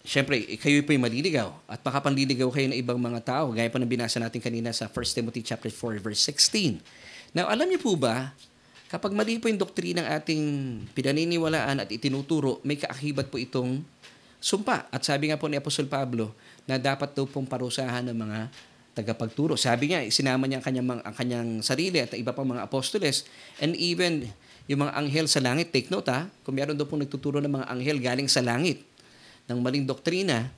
[0.05, 3.89] Siyempre, kayo po yung maliligaw at makapanliligaw kayo ng ibang mga tao, gaya pa ng
[3.89, 6.77] binasa natin kanina sa 1 Timothy chapter 4 verse 16.
[7.33, 8.37] Now, alam niyo po ba,
[8.93, 10.45] kapag mali po yung doktrina ng ating
[10.93, 13.81] pinaniniwalaan at itinuturo, may kaakibat po itong
[14.45, 14.93] sumpa.
[14.93, 16.37] At sabi nga po ni Apostol Pablo
[16.69, 18.39] na dapat daw pong parusahan ng mga
[18.95, 19.59] tagapagturo.
[19.59, 23.27] Sabi niya, sinama niya ang kanyang, ang kanyang sarili at iba pang mga apostoles
[23.59, 24.31] and even
[24.71, 25.75] yung mga anghel sa langit.
[25.75, 28.81] Take note ha, kung meron daw pong nagtuturo ng mga anghel galing sa langit
[29.51, 30.49] ng maling doktrina,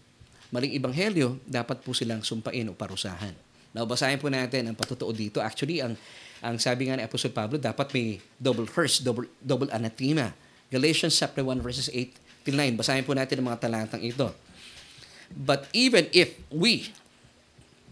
[0.55, 3.35] maling ibanghelyo, dapat po silang sumpain o parusahan.
[3.75, 5.43] Now, basahin po natin ang patutuo dito.
[5.43, 5.99] Actually, ang
[6.45, 10.37] ang sabi nga ni Apostol Pablo, dapat may double curse, double, double anathema.
[10.69, 12.77] Galatians chapter 1 verses 8 till 9.
[12.77, 14.29] Basahin po natin ang mga talatang ito.
[15.33, 16.93] But even if we,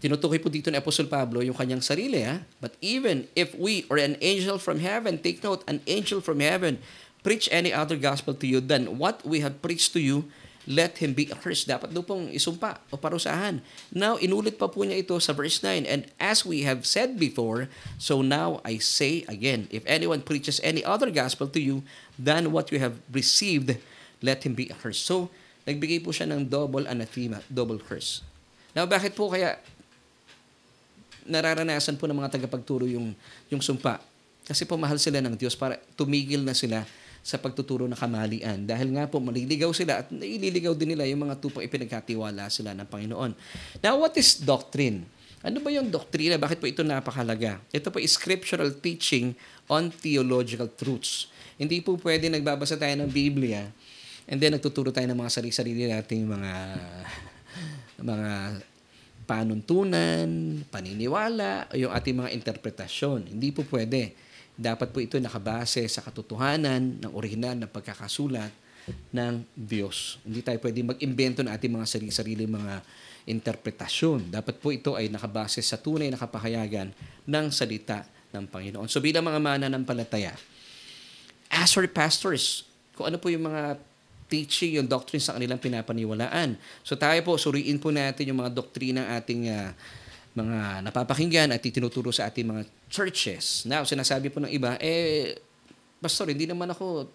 [0.05, 2.45] tinutukoy po dito ni Apostol Pablo yung kanyang sarili, ha?
[2.61, 6.77] But even if we or an angel from heaven, take note, an angel from heaven,
[7.25, 10.29] preach any other gospel to you than what we have preached to you,
[10.69, 11.65] let him be accursed.
[11.65, 13.65] Dapat daw pong isumpa o parusahan.
[13.89, 15.89] Now, inulit pa po niya ito sa verse 9.
[15.89, 17.65] And as we have said before,
[17.97, 21.81] so now I say again, if anyone preaches any other gospel to you
[22.21, 23.81] than what you have received,
[24.21, 25.01] let him be accursed.
[25.01, 25.33] So,
[25.65, 28.21] nagbigay po siya ng double anathema, double curse.
[28.77, 29.57] Now, bakit po kaya
[31.25, 33.11] nararanasan po ng mga tagapagturo yung,
[33.51, 33.99] yung sumpa.
[34.45, 36.85] Kasi po mahal sila ng Diyos para tumigil na sila
[37.25, 38.69] sa pagtuturo ng kamalian.
[38.69, 42.85] Dahil nga po maliligaw sila at naililigaw din nila yung mga tupang ipinagkatiwala sila ng
[42.85, 43.31] Panginoon.
[43.81, 45.09] Now, what is doctrine?
[45.41, 46.37] Ano ba yung doktrina?
[46.37, 47.57] Bakit po ito napakalaga?
[47.73, 49.33] Ito po scriptural teaching
[49.65, 51.29] on theological truths.
[51.57, 53.65] Hindi po pwede nagbabasa tayo ng Biblia
[54.25, 56.51] And then nagtuturo tayo ng mga sarili-sarili nating mga
[58.11, 58.29] mga
[59.25, 63.33] panuntunan, paniniwala, o yung ating mga interpretasyon.
[63.33, 64.13] Hindi po pwede.
[64.55, 68.53] Dapat po ito nakabase sa katotohanan ng orihinal na pagkakasulat
[69.11, 70.21] ng Diyos.
[70.23, 72.85] Hindi tayo pwede mag-imbento ng ating mga sarili-sarili mga
[73.25, 74.29] interpretasyon.
[74.29, 76.93] Dapat po ito ay nakabase sa tunay na kapahayagan
[77.25, 78.87] ng salita ng Panginoon.
[78.87, 80.37] So bilang mga mananampalataya,
[81.49, 83.81] as for pastors, kung ano po yung mga
[84.25, 86.57] teaching, yung doctrine sa kanilang pinapaniwalaan.
[86.81, 89.69] So tayo po, suriin po natin yung mga doktrina ng ating uh,
[90.35, 92.61] mga napapakinggan at itinuturo sa ating mga
[92.91, 93.63] churches.
[93.63, 95.39] Now, sinasabi po ng iba, eh,
[96.03, 97.07] pastor, hindi naman ako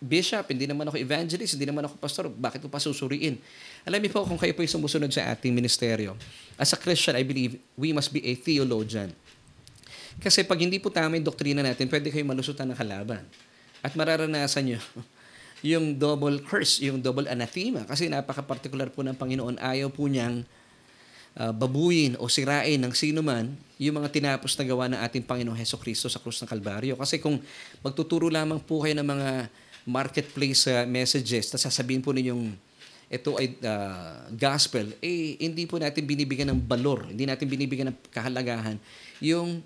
[0.00, 3.36] bishop, hindi naman ako evangelist, hindi naman ako pastor, bakit ko pa susuriin?
[3.84, 6.16] Alam niyo po, kung kayo po ay sumusunod sa ating ministeryo,
[6.56, 9.12] as a Christian, I believe, we must be a theologian.
[10.20, 13.24] Kasi pag hindi po tama yung doktrina natin, pwede kayo malusutan ng kalaban.
[13.84, 14.80] At mararanasan nyo
[15.64, 17.88] yung double curse, yung double anathema.
[17.88, 19.56] Kasi napaka-particular po ng Panginoon.
[19.56, 20.44] Ayaw po niyang
[21.40, 25.56] uh, babuyin o sirain ng sino man yung mga tinapos na gawa ng ating Panginoong
[25.56, 27.00] Heso Kristo sa krus ng Kalbaryo.
[27.00, 27.40] Kasi kung
[27.80, 29.28] magtuturo lamang po kayo ng mga
[29.88, 32.52] marketplace uh, messages, tapos sasabihin po ninyong
[33.08, 37.98] ito ay uh, gospel, eh hindi po natin binibigyan ng balor, hindi natin binibigyan ng
[38.12, 38.76] kahalagahan
[39.20, 39.64] yung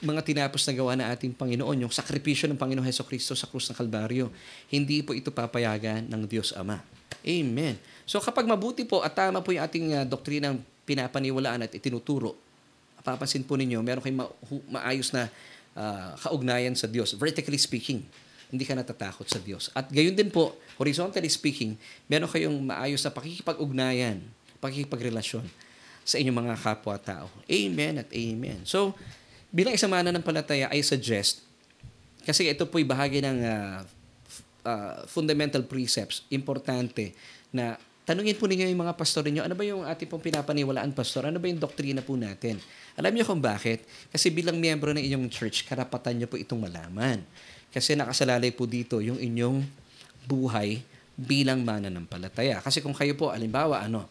[0.00, 3.68] mga tinapos na gawa na ating Panginoon, yung sakripisyo ng Panginoon Heso Kristo sa krus
[3.68, 4.32] ng Kalbaryo.
[4.72, 6.80] Hindi po ito papayagan ng Diyos Ama.
[7.20, 7.76] Amen.
[8.08, 10.56] So kapag mabuti po at tama po yung ating uh, doktrinang
[10.88, 12.32] pinapaniwalaan at itinuturo,
[13.04, 14.34] papansin po ninyo, meron kayong ma-
[14.80, 15.28] maayos na
[15.76, 17.12] uh, kaugnayan sa Diyos.
[17.16, 18.00] Vertically speaking,
[18.50, 19.68] hindi ka natatakot sa Diyos.
[19.76, 21.76] At gayon din po, horizontally speaking,
[22.08, 24.24] meron kayong maayos na pakikipag-ugnayan,
[24.58, 25.44] pakikipagrelasyon
[26.02, 27.28] sa inyong mga kapwa-tao.
[27.46, 28.64] Amen at amen.
[28.66, 28.96] So,
[29.50, 31.42] bilang isang mananampalataya, I suggest,
[32.22, 33.78] kasi ito po'y bahagi ng uh,
[34.64, 37.12] uh, fundamental precepts, importante,
[37.50, 37.74] na
[38.06, 41.30] tanungin po ninyo yung mga pastor niyo, ano ba yung ating pong pinapaniwalaan, pastor?
[41.30, 42.58] Ano ba yung doktrina po natin?
[42.98, 43.86] Alam niyo kung bakit?
[44.10, 47.22] Kasi bilang miyembro ng inyong church, karapatan niyo po itong malaman.
[47.70, 49.62] Kasi nakasalalay po dito yung inyong
[50.26, 50.82] buhay
[51.14, 52.58] bilang mananampalataya.
[52.58, 54.10] Kasi kung kayo po, alimbawa, ano,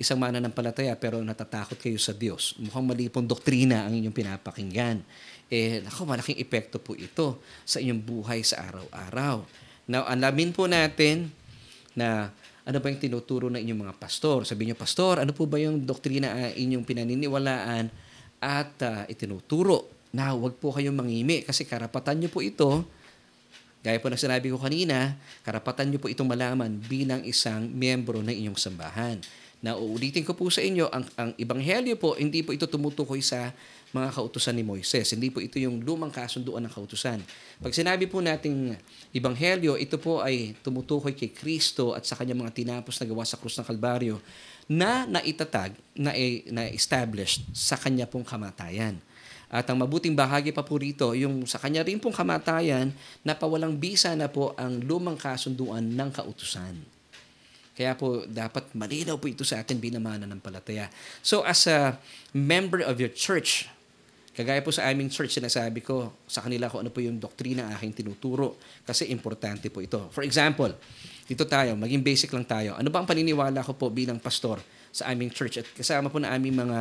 [0.00, 2.56] isang mananampalataya pero natatakot kayo sa Diyos.
[2.56, 5.04] Mukhang mali pong doktrina ang inyong pinapakinggan.
[5.52, 9.44] Eh, ako, malaking epekto po ito sa inyong buhay sa araw-araw.
[9.92, 11.28] Now, alamin po natin
[11.92, 12.32] na
[12.64, 14.48] ano ba yung tinuturo ng inyong mga pastor.
[14.48, 17.92] Sabi niyo, Pastor, ano po ba yung doktrina uh, inyong pinaniniwalaan
[18.40, 20.00] at uh, itinuturo?
[20.16, 22.82] Na huwag po kayong mangimi kasi karapatan niyo po ito
[23.80, 28.36] Gaya po ng sinabi ko kanina, karapatan niyo po itong malaman bilang isang miyembro ng
[28.36, 29.16] inyong sambahan.
[29.60, 33.52] Na uulitin ko po sa inyo, ang, ang Ebanghelyo po, hindi po ito tumutukoy sa
[33.92, 35.12] mga kautusan ni Moises.
[35.12, 37.20] Hindi po ito yung lumang kasunduan ng kautusan.
[37.60, 38.72] Pag sinabi po nating
[39.12, 43.36] Ebanghelyo, ito po ay tumutukoy kay Kristo at sa kanyang mga tinapos na gawa sa
[43.36, 44.16] krus ng Kalbaryo
[44.64, 46.16] na naitatag, na,
[46.48, 48.96] na established sa kanya pong kamatayan.
[49.50, 52.94] At ang mabuting bahagi pa po rito, yung sa kanya rin pong kamatayan,
[53.26, 56.99] napawalang bisa na po ang lumang kasunduan ng kautusan.
[57.74, 60.90] Kaya po, dapat malinaw po ito sa atin bilang ng palataya.
[61.22, 61.96] So, as a
[62.34, 63.70] member of your church,
[64.34, 68.04] kagaya po sa aming church, sinasabi ko sa kanila kung ano po yung doktrina aking
[68.04, 70.10] tinuturo kasi importante po ito.
[70.10, 70.74] For example,
[71.30, 72.74] dito tayo, maging basic lang tayo.
[72.74, 74.58] Ano ba ang paniniwala ko po bilang pastor
[74.90, 76.78] sa aming church at kasama po na aming mga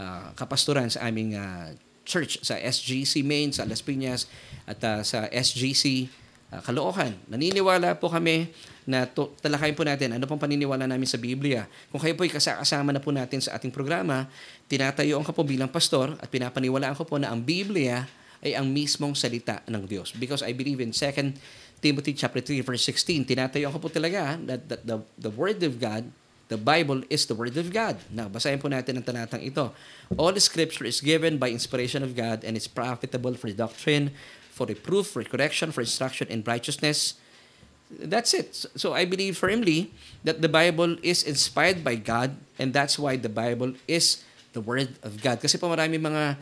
[0.00, 1.76] uh, kapastoran sa aming uh,
[2.08, 4.26] church sa SGC Main, sa Las Piñas
[4.64, 6.08] at uh, sa SGC
[6.50, 7.10] uh.
[7.30, 8.50] Naniniwala po kami
[8.90, 11.70] na to, talakayin po natin ano pong paniniwala namin sa Biblia.
[11.94, 14.26] Kung kayo po ay kasama na po natin sa ating programa,
[14.66, 18.10] tinatayo ko po bilang pastor at pinapaniwalaan ko po na ang Biblia
[18.40, 20.16] ay ang mismong salita ng Diyos.
[20.16, 24.66] Because I believe in 2 Timothy chapter 3 verse 16, tinatayo ko po talaga that,
[24.68, 26.08] that the, the Word of God,
[26.50, 28.00] the Bible is the Word of God.
[28.10, 29.70] Now, basahin po natin ang talatang ito.
[30.18, 34.10] All Scripture is given by inspiration of God and is profitable for doctrine,
[34.60, 37.16] for reproof, for correction, for instruction in righteousness,
[37.90, 38.54] That's it.
[38.78, 39.90] So I believe firmly
[40.22, 44.22] that the Bible is inspired by God and that's why the Bible is
[44.54, 45.42] the Word of God.
[45.42, 46.38] Kasi po marami mga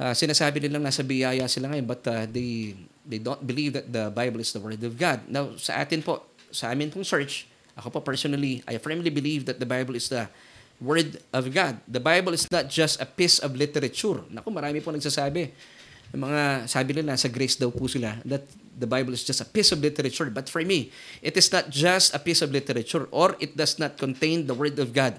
[0.00, 2.72] uh, sinasabi nilang nasa biyaya sila ngayon but uh, they
[3.04, 5.20] they don't believe that the Bible is the Word of God.
[5.28, 7.44] Now, sa atin po, sa amin pong search,
[7.76, 10.32] ako po personally, I firmly believe that the Bible is the
[10.80, 11.84] Word of God.
[11.84, 14.24] The Bible is not just a piece of literature.
[14.32, 15.52] Naku, marami po nagsasabi.
[16.12, 18.44] Mga sabi nila, sa grace daw po sila, that
[18.76, 20.28] the Bible is just a piece of literature.
[20.28, 20.92] But for me,
[21.24, 24.76] it is not just a piece of literature or it does not contain the Word
[24.76, 25.16] of God.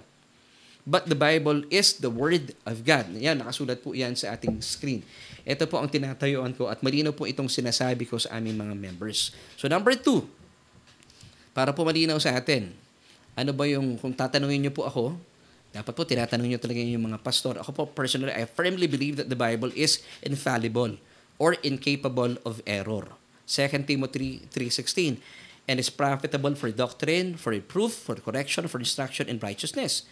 [0.84, 3.10] But the Bible is the Word of God.
[3.16, 5.02] Yan, nakasulat po yan sa ating screen.
[5.48, 9.32] Ito po ang tinatayuan ko at malino po itong sinasabi ko sa aming mga members.
[9.56, 10.28] So number two,
[11.54, 12.74] Para po malinaw sa atin,
[13.38, 15.14] ano ba yung, kung tatanungin niyo po ako,
[15.74, 17.58] dapat po tinatanong niyo talaga yung mga pastor.
[17.58, 21.02] Ako po personally, I firmly believe that the Bible is infallible
[21.42, 23.10] or incapable of error.
[23.50, 25.18] 2 Timothy 3.16
[25.68, 30.06] and is profitable for doctrine, for reproof, for correction, for instruction in righteousness.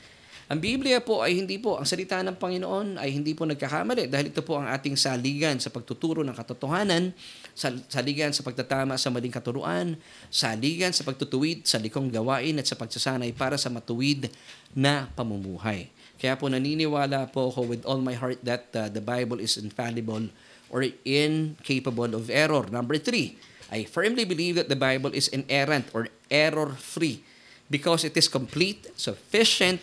[0.51, 4.35] Ang Biblia po ay hindi po, ang salita ng Panginoon ay hindi po nagkakamali dahil
[4.35, 7.15] ito po ang ating saligan sa pagtuturo ng katotohanan,
[7.55, 9.95] sal- saligan sa pagtatama sa maling katuruan,
[10.27, 14.27] saligan sa pagtutuwid sa likong gawain at sa pagsasanay para sa matuwid
[14.75, 15.87] na pamumuhay.
[16.19, 20.27] Kaya po naniniwala po ako with all my heart that uh, the Bible is infallible
[20.67, 22.67] or incapable of error.
[22.67, 23.39] Number three,
[23.71, 27.23] I firmly believe that the Bible is inerrant or error-free
[27.71, 29.79] because it is complete, sufficient,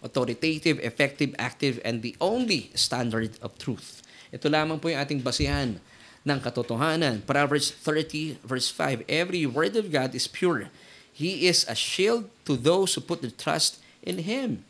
[0.00, 4.00] authoritative, effective, active, and the only standard of truth.
[4.32, 5.80] Ito lamang po yung ating basihan
[6.24, 7.24] ng katotohanan.
[7.24, 10.68] Proverbs 30 verse 5, Every word of God is pure.
[11.10, 14.64] He is a shield to those who put their trust in Him.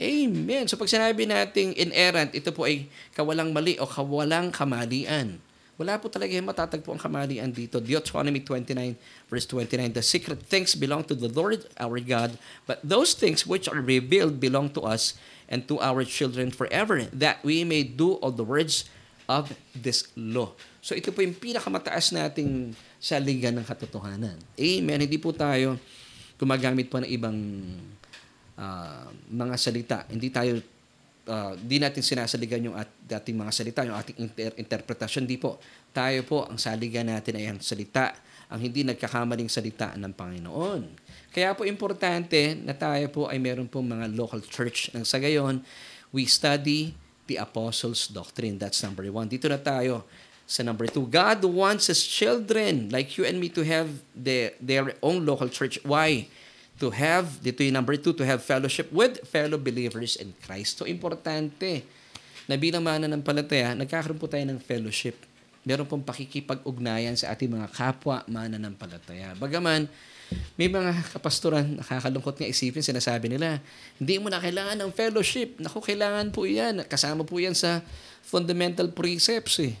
[0.00, 0.66] Amen.
[0.66, 5.38] So pag sinabi nating inerrant, ito po ay kawalang mali o kawalang kamalian.
[5.82, 7.82] Wala po talaga yung matatagpo ang kamalian dito.
[7.82, 8.94] Deuteronomy 29
[9.26, 12.38] verse 29, The secret things belong to the Lord our God,
[12.70, 15.18] but those things which are revealed belong to us
[15.50, 18.86] and to our children forever, that we may do all the words
[19.26, 20.54] of this law.
[20.78, 24.38] So ito po yung pinakamataas nating saligan ng katotohanan.
[24.54, 24.98] Amen.
[25.02, 25.82] Hindi po tayo
[26.38, 27.38] gumagamit po ng ibang
[28.54, 29.98] uh, mga salita.
[30.06, 30.62] Hindi tayo
[31.26, 35.24] uh, di natin sinasaligan yung at, ating mga salita, yung ating inter- interpretasyon.
[35.28, 35.60] Di po.
[35.92, 38.16] Tayo po, ang saligan natin ay ang salita,
[38.48, 40.82] ang hindi nagkakamaling salita ng Panginoon.
[41.32, 45.60] Kaya po importante na tayo po ay meron po mga local church nang sa gayon,
[46.12, 46.92] we study
[47.28, 48.60] the apostles' doctrine.
[48.60, 49.28] That's number one.
[49.28, 50.04] Dito na tayo
[50.44, 51.08] sa number two.
[51.08, 55.80] God wants His children, like you and me, to have the, their own local church.
[55.86, 56.28] Why?
[56.82, 60.82] To have, dito yung number two, to have fellowship with fellow believers in Christ.
[60.82, 61.86] So, importante
[62.50, 65.14] na bilang mananampalataya, nagkakaroon po tayo ng fellowship.
[65.62, 69.38] Meron pong pakikipag-ugnayan sa ating mga kapwa mananampalataya.
[69.38, 69.86] Bagaman,
[70.58, 73.62] may mga kapastoran, nakakalungkot nga isipin, sinasabi nila,
[74.02, 75.62] hindi mo na kailangan ng fellowship.
[75.62, 76.82] Naku, kailangan po yan.
[76.90, 77.78] Kasama po yan sa
[78.26, 79.78] fundamental precepts eh.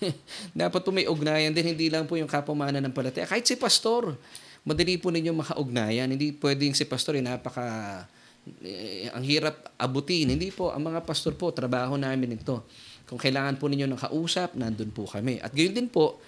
[0.56, 3.28] Dapat po may ugnayan din, hindi lang po yung kapwa mananampalataya.
[3.28, 4.16] Kahit si pastor,
[4.64, 6.08] madali po ninyo makaugnayan.
[6.10, 8.04] Hindi pwedeng si pastor ay napaka
[8.64, 10.32] eh, ang hirap abutin.
[10.32, 12.64] Hindi po, ang mga pastor po, trabaho namin ito.
[13.04, 15.42] Kung kailangan po ninyo ng kausap, nandun po kami.
[15.42, 16.20] At gayon din po,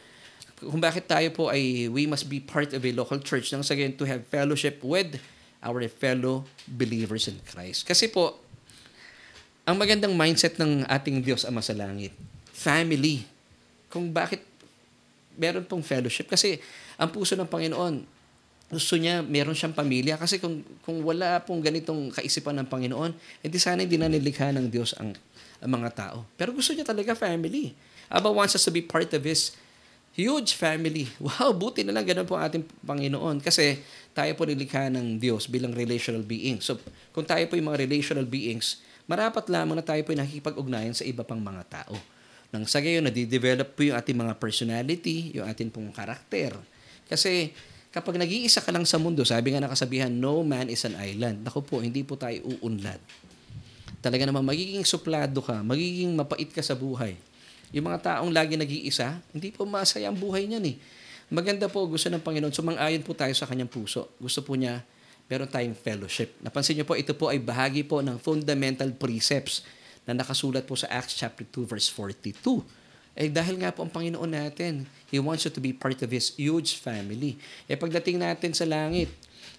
[0.63, 3.75] kung bakit tayo po ay we must be part of a local church nang sa
[3.75, 5.19] to have fellowship with
[5.63, 7.87] our fellow believers in Christ.
[7.87, 8.39] Kasi po,
[9.63, 12.15] ang magandang mindset ng ating Diyos Ama sa Langit,
[12.51, 13.23] family.
[13.87, 14.43] Kung bakit
[15.37, 16.29] meron pong fellowship.
[16.29, 16.61] Kasi
[16.99, 18.22] ang puso ng Panginoon,
[18.73, 20.17] gusto niya, meron siyang pamilya.
[20.17, 23.13] Kasi kung, kung wala pong ganitong kaisipan ng Panginoon,
[23.45, 25.13] edi sana hindi na nilikha ng Diyos ang,
[25.61, 26.25] ang mga tao.
[26.41, 27.77] Pero gusto niya talaga family.
[28.09, 29.53] Aba wants us to be part of His
[30.17, 31.05] huge family.
[31.21, 33.45] Wow, buti na lang ganun po ang ating Panginoon.
[33.45, 33.77] Kasi
[34.17, 36.65] tayo po nilikha ng Diyos bilang relational beings.
[36.65, 36.81] So,
[37.13, 41.05] kung tayo po yung mga relational beings, marapat lamang na tayo po yung nakikipag-ugnayan sa
[41.05, 41.97] iba pang mga tao.
[42.53, 46.57] Nang sa gayon, nadidevelop po yung ating mga personality, yung ating pong karakter.
[47.09, 47.53] Kasi
[47.93, 51.45] Kapag nag-iisa ka lang sa mundo, sabi nga nakasabihan, no man is an island.
[51.45, 52.97] Naku po, hindi po tayo uunlad.
[54.01, 57.21] Talaga naman, magiging suplado ka, magiging mapait ka sa buhay.
[57.69, 60.77] Yung mga taong lagi nag-iisa, hindi po masaya ang buhay niyan eh.
[61.29, 64.17] Maganda po, gusto ng Panginoon, sumang-ayon po tayo sa kanyang puso.
[64.17, 64.81] Gusto po niya,
[65.29, 66.41] meron tayong fellowship.
[66.41, 69.69] Napansin niyo po, ito po ay bahagi po ng fundamental precepts
[70.09, 72.82] na nakasulat po sa Acts chapter 2 verse 42
[73.13, 76.33] eh dahil nga po ang Panginoon natin, He wants you to be part of His
[76.41, 77.37] huge family.
[77.69, 79.13] Eh pagdating natin sa langit,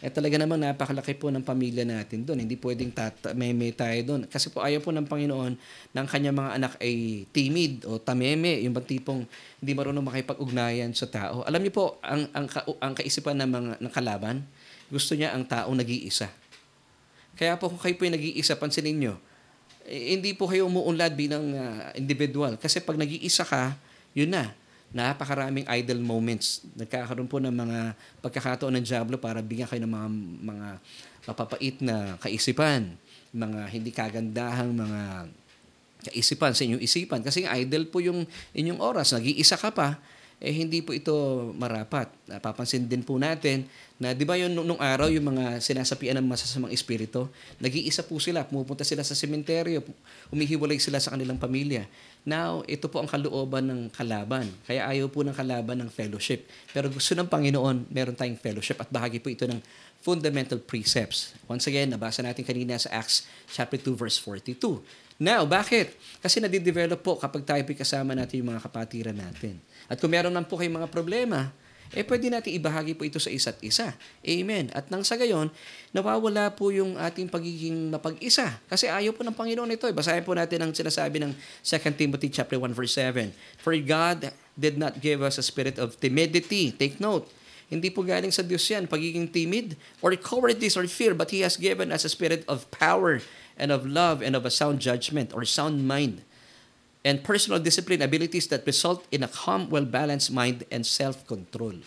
[0.03, 2.43] eh talaga namang napakalaki po ng pamilya natin doon.
[2.43, 4.21] Hindi pwedeng tata, may, tayo doon.
[4.27, 5.53] Kasi po ayaw po ng Panginoon
[5.95, 9.23] ng kanyang mga anak ay timid o tameme, yung bang tipong
[9.63, 11.47] hindi marunong makipag-ugnayan sa tao.
[11.47, 12.51] Alam niyo po, ang, ang,
[12.83, 14.43] ang kaisipan ng mga ng kalaban,
[14.91, 16.27] gusto niya ang tao nag-iisa.
[17.39, 19.15] Kaya po kung kayo po nag-iisa, pansinin niyo,
[19.87, 22.55] eh, hindi po kayo umuunlad bilang uh, individual.
[22.55, 23.75] Kasi pag nag-iisa ka,
[24.15, 24.55] yun na.
[24.93, 26.61] Napakaraming idle moments.
[26.77, 30.09] Nagkakaroon po ng mga pagkakataon ng Diablo para bigyan kayo ng mga,
[30.43, 30.67] mga
[31.25, 32.93] mapapait na kaisipan,
[33.33, 35.01] mga hindi kagandahang mga
[36.11, 37.25] kaisipan sa inyong isipan.
[37.25, 39.17] Kasi idle po yung inyong oras.
[39.17, 39.97] Nag-iisa ka pa,
[40.43, 41.15] eh hindi po ito
[41.55, 42.11] marapat.
[42.27, 43.63] napapansin din po natin
[43.95, 47.31] na 'di ba yung nung, nung araw yung mga sinasapian ng masasamang espiritu,
[47.63, 49.79] nag-iisa po sila, pumupunta sila sa sementeryo,
[50.27, 51.87] humihiwalay sila sa kanilang pamilya.
[52.23, 54.47] Now, ito po ang kalooban ng kalaban.
[54.63, 56.47] Kaya ayaw po ng kalaban ng fellowship.
[56.71, 59.59] Pero gusto ng Panginoon, meron tayong fellowship at bahagi po ito ng
[59.99, 61.35] fundamental precepts.
[61.51, 64.55] Once again, nabasa natin kanina sa Acts chapter 2 verse 42.
[65.19, 65.95] Now, bakit?
[66.23, 69.59] Kasi nadidevelop po kapag tayo kasama natin yung mga kapatiran natin.
[69.91, 71.51] At kung meron man po kayong mga problema,
[71.93, 73.93] eh pwede natin ibahagi po ito sa isa't isa.
[74.25, 74.73] Amen.
[74.73, 75.53] At nang sa gayon,
[75.93, 78.57] nawawala po yung ating pagiging mapag-isa.
[78.65, 79.85] Kasi ayaw po ng Panginoon ito.
[79.85, 79.93] Eh.
[79.93, 81.31] Basahin po natin ang sinasabi ng
[81.61, 83.29] 2 Timothy chapter 1 verse 7.
[83.61, 86.73] For God did not give us a spirit of timidity.
[86.73, 87.29] Take note.
[87.69, 91.57] Hindi po galing sa Diyos yan, pagiging timid or cowardice or fear, but He has
[91.57, 93.21] given us a spirit of power
[93.57, 96.25] and of love and of a sound judgment or sound mind
[97.03, 101.83] and personal discipline abilities that result in a calm, well-balanced mind and self-control.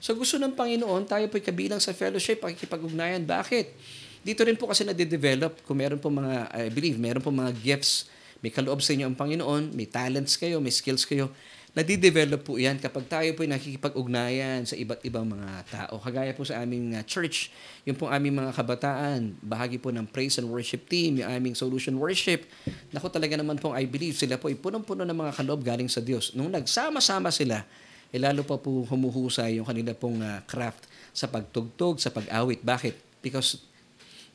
[0.00, 3.24] So gusto ng Panginoon, tayo po'y kabilang sa fellowship, pakikipag-ugnayan.
[3.24, 3.72] Bakit?
[4.20, 8.08] Dito rin po kasi na-develop, kung meron po mga, I believe, meron po mga gifts,
[8.40, 11.32] may kaloob sa inyo ang Panginoon, may talents kayo, may skills kayo,
[11.70, 16.02] nadidevelop po yan kapag tayo po nakikipag-ugnayan sa iba't ibang mga tao.
[16.02, 17.54] Kagaya po sa aming uh, church,
[17.86, 21.94] yung pong aming mga kabataan, bahagi po ng praise and worship team, yung aming solution
[21.94, 22.42] worship.
[22.90, 26.02] Naku talaga naman po, I believe sila po ay punong-puno ng mga kaloob galing sa
[26.02, 26.34] Diyos.
[26.34, 27.62] Nung nagsama-sama sila,
[28.10, 32.58] eh lalo pa po humuhusay yung kanila pong uh, craft sa pagtugtog, sa pag-awit.
[32.66, 33.22] Bakit?
[33.22, 33.62] Because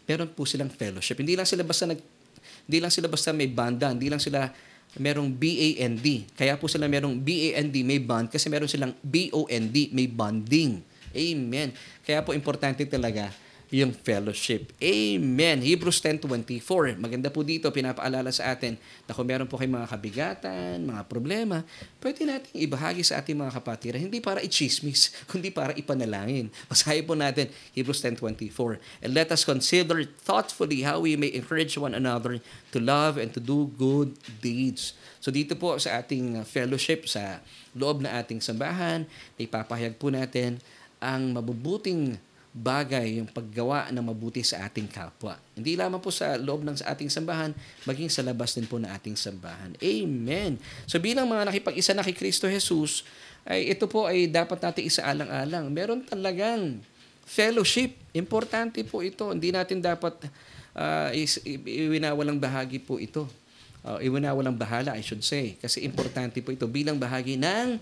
[0.08, 1.20] meron po silang fellowship.
[1.20, 2.00] Hindi lang sila basta nag
[2.66, 4.50] hindi lang sila basta may banda, hindi lang sila
[4.96, 6.06] merong BAND.
[6.36, 10.80] Kaya po sila merong BAND, may bond, kasi meron silang BOND, may bonding.
[11.16, 11.72] Amen.
[12.04, 13.32] Kaya po importante talaga
[13.74, 14.74] yung fellowship.
[14.78, 15.62] Amen.
[15.62, 16.98] Hebrews 10.24.
[17.02, 18.78] Maganda po dito, pinapaalala sa atin
[19.10, 21.66] na kung meron po kayong mga kabigatan, mga problema,
[22.02, 24.02] pwede natin ibahagi sa ating mga kapatiran.
[24.02, 26.54] Hindi para i-chismis, kundi para ipanalangin.
[26.70, 29.06] Basahin po natin Hebrews 10.24.
[29.06, 32.38] And let us consider thoughtfully how we may encourage one another
[32.74, 34.94] to love and to do good deeds.
[35.26, 37.42] So dito po sa ating fellowship, sa
[37.74, 39.10] loob na ating sambahan,
[39.42, 40.62] ipapahayag po natin
[41.02, 42.22] ang mabubuting
[42.56, 45.36] bagay yung paggawa ng mabuti sa ating kapwa.
[45.52, 47.52] Hindi lamang po sa loob ng sa ating sambahan,
[47.84, 49.76] maging sa labas din po ng ating sambahan.
[49.76, 50.56] Amen.
[50.88, 53.04] So bilang mga nakipag-isa na kay Kristo Jesus,
[53.44, 55.68] ay ito po ay dapat natin isaalang-alang.
[55.68, 56.80] Meron talagang
[57.28, 57.92] fellowship.
[58.16, 59.28] Importante po ito.
[59.36, 60.16] Hindi natin dapat
[60.80, 63.28] uh, is, iwinawalang bahagi po ito.
[63.84, 65.60] Uh, iwinawalang bahala, I should say.
[65.60, 67.78] Kasi importante po ito bilang bahagi ng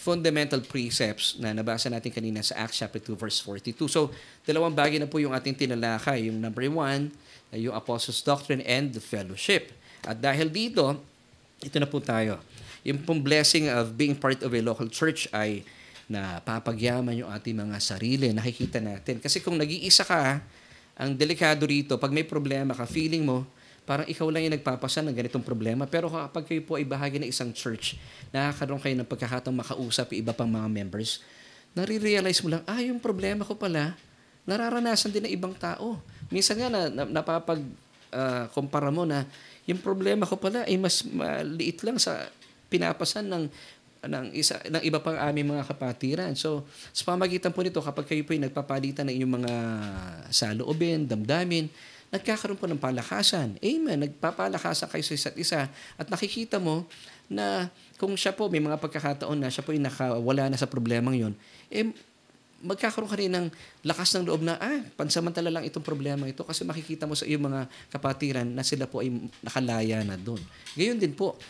[0.00, 3.84] fundamental precepts na nabasa natin kanina sa Acts chapter 2 verse 42.
[3.92, 4.08] So,
[4.48, 6.32] dalawang bagay na po yung ating tinalakay.
[6.32, 7.12] Yung number one,
[7.52, 9.76] yung apostles' doctrine and the fellowship.
[10.08, 10.96] At dahil dito,
[11.60, 12.40] ito na po tayo.
[12.80, 15.60] Yung pong blessing of being part of a local church ay
[16.10, 18.32] na papagyaman yung ating mga sarili.
[18.32, 19.20] Nakikita natin.
[19.20, 20.40] Kasi kung nag-iisa ka,
[20.96, 23.46] ang delikado rito, pag may problema ka, feeling mo,
[23.90, 25.82] parang ikaw lang yung nagpapasa ng ganitong problema.
[25.82, 27.98] Pero kapag kayo po ay bahagi ng isang church,
[28.30, 31.18] nakakaroon kayo ng pagkakataong makausap iba pang mga members,
[31.74, 33.98] nare-realize mo lang, ah, yung problema ko pala,
[34.46, 35.98] nararanasan din ng ibang tao.
[36.30, 37.58] Minsan nga, na, na, napapag,
[38.14, 39.26] uh, kumpara mo na,
[39.66, 42.30] yung problema ko pala ay mas maliit lang sa
[42.70, 43.44] pinapasan ng
[44.00, 46.32] ng isa ng iba pang aming mga kapatiran.
[46.32, 49.54] So, sa pamagitan po nito kapag kayo po ay nagpapalitan ng inyong mga
[50.32, 51.68] saloobin, damdamin,
[52.10, 53.54] nagkakaroon po ng palakasan.
[53.62, 53.98] Amen.
[54.06, 55.70] Nagpapalakasan kayo sa isa't isa.
[55.94, 56.86] At nakikita mo
[57.30, 61.14] na kung siya po, may mga pagkakataon na siya po yung nakawala na sa problemang
[61.14, 61.34] yon
[61.70, 61.86] eh,
[62.60, 63.46] magkakaroon ka rin ng
[63.86, 67.46] lakas ng loob na, ah, pansamantala lang itong problema ito kasi makikita mo sa iyong
[67.46, 69.08] mga kapatiran na sila po ay
[69.40, 70.42] nakalaya na doon.
[70.76, 71.40] Gayon din po,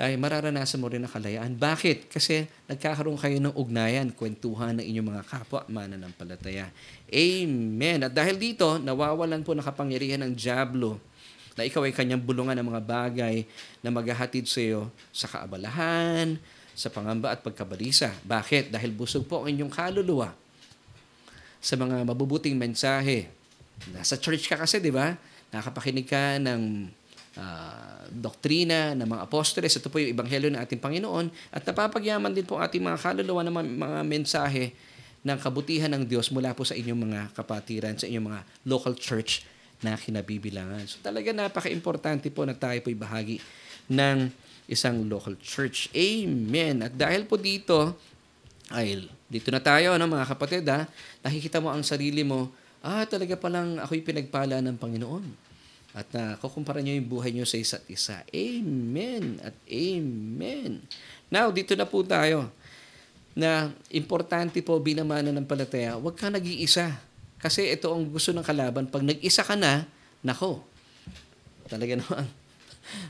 [0.00, 1.60] ay mararanasan mo rin ang kalayaan.
[1.60, 2.08] Bakit?
[2.08, 6.72] Kasi nagkakaroon kayo ng ugnayan, kwentuhan ng inyong mga kapwa mananampalataya.
[7.10, 8.06] Amen.
[8.06, 11.02] At dahil dito, nawawalan po ng kapangyarihan ng Diablo
[11.58, 13.36] na ikaw ay kanyang bulungan ng mga bagay
[13.82, 16.38] na maghahatid sa iyo sa kaabalahan,
[16.72, 18.14] sa pangamba at pagkabalisa.
[18.22, 18.70] Bakit?
[18.70, 20.30] Dahil busog po ang inyong kaluluwa
[21.60, 23.28] sa mga mabubuting mensahe.
[23.90, 25.12] Nasa church ka kasi, di ba?
[25.50, 26.88] Nakapakinig ka ng
[27.36, 29.74] uh, doktrina ng mga apostoles.
[29.76, 31.26] Ito po yung ebanghelyo ng ating Panginoon.
[31.50, 34.72] At napapagyaman din po ating mga kaluluwa ng mga, mensahe
[35.20, 39.44] ng kabutihan ng Diyos mula po sa inyong mga kapatiran, sa inyong mga local church
[39.80, 40.84] na kinabibilangan.
[40.88, 43.36] So talaga napaka-importante po na tayo po'y bahagi
[43.88, 44.32] ng
[44.70, 45.92] isang local church.
[45.92, 46.84] Amen.
[46.84, 47.96] At dahil po dito,
[48.70, 50.86] ay dito na tayo, no, mga kapatid, ha?
[51.20, 55.50] nakikita mo ang sarili mo, ah, talaga palang ako'y pinagpala ng Panginoon
[55.90, 58.22] at na uh, kukumpara niyo yung buhay niyo sa isa't isa.
[58.30, 60.86] Amen at amen.
[61.26, 62.46] Now, dito na po tayo.
[63.40, 67.00] Na importante po bilang mananampalataya, huwag kang nag-iisa.
[67.40, 68.84] Kasi ito ang gusto ng kalaban.
[68.92, 69.88] Pag nag-isa ka na,
[70.20, 70.60] nako,
[71.64, 72.28] talaga naman.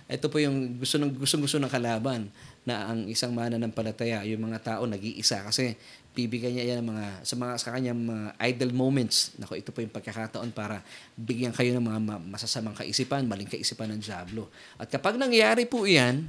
[0.06, 2.28] Ito po yung gusto ng gusto gusto ng kalaban
[2.68, 5.74] na ang isang mananampalataya, yung mga tao nag-iisa kasi
[6.12, 9.32] bibigyan niya yan ng mga sa mga sa kanyang mga idle moments.
[9.40, 10.84] Nako, ito po yung pagkakataon para
[11.16, 14.52] bigyan kayo ng mga ma- masasamang kaisipan, maling kaisipan ng Diablo.
[14.76, 16.28] At kapag nangyari po 'yan,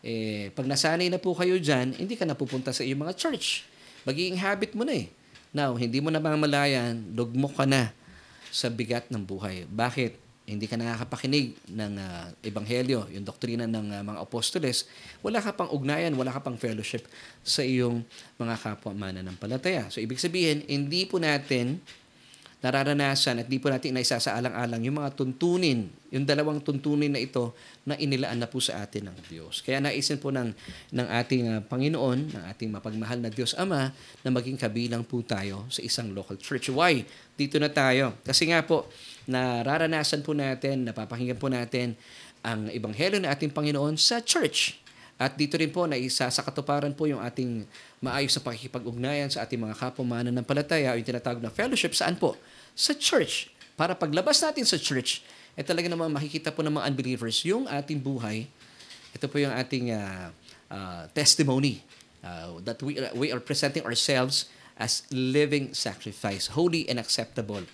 [0.00, 3.68] eh, pag nasanay na po kayo dyan, hindi ka napupunta sa iyong mga church.
[4.08, 5.12] Magiging habit mo na eh.
[5.52, 7.92] Now, hindi mo na mamalayan, dugmo ka na
[8.48, 9.68] sa bigat ng buhay.
[9.68, 10.30] Bakit?
[10.50, 14.88] Hindi ka nakakapakinig ng ah, ebanghelyo, yung doktrina ng ah, mga apostoles,
[15.22, 17.06] wala ka pang ugnayan, wala ka pang fellowship
[17.44, 18.02] sa iyong
[18.40, 19.92] mga kapwa mananampalataya.
[19.92, 21.78] So, ibig sabihin, hindi po natin
[22.60, 27.56] nararanasan at di po natin naisasaalang-alang yung mga tuntunin, yung dalawang tuntunin na ito
[27.88, 29.64] na inilaan na po sa atin ng Diyos.
[29.64, 30.52] Kaya naisin po ng,
[30.92, 35.64] ng ating uh, Panginoon, ng ating mapagmahal na Diyos Ama, na maging kabilang po tayo
[35.72, 36.68] sa isang local church.
[36.68, 37.08] Why?
[37.32, 38.20] Dito na tayo.
[38.28, 38.92] Kasi nga po,
[39.24, 41.96] nararanasan po natin, napapakinggan po natin
[42.44, 44.76] ang Ebanghelyo ng ating Panginoon sa church.
[45.20, 47.68] At dito rin po na isa sa katuparan po yung ating
[48.00, 51.92] maayos na pakikipag-ugnayan sa ating mga kapamanan ng palataya o yung tinatawag na fellowship.
[51.92, 52.40] Saan po?
[52.72, 53.52] Sa church.
[53.76, 55.20] Para paglabas natin sa church,
[55.60, 58.48] eh talaga naman makikita po ng mga unbelievers yung ating buhay.
[59.12, 60.32] Ito po yung ating uh,
[60.72, 61.84] uh, testimony
[62.24, 64.48] uh, that we, we are presenting ourselves
[64.80, 67.68] as living sacrifice, holy and acceptable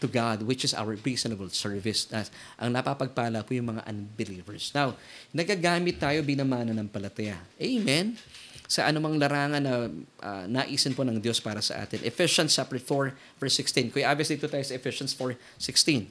[0.00, 2.08] to God, which is our reasonable service.
[2.10, 4.72] As ang napapagpala po yung mga unbelievers.
[4.72, 4.96] Now,
[5.30, 7.36] nagagamit tayo bilang mananampalataya.
[7.60, 8.16] Amen?
[8.70, 9.74] Sa anumang larangan na
[10.24, 12.00] uh, naisin po ng Diyos para sa atin.
[12.02, 13.92] Ephesians chapter 4, verse 16.
[13.92, 16.08] Kuya, obviously, ito tayo sa Ephesians 4, 16.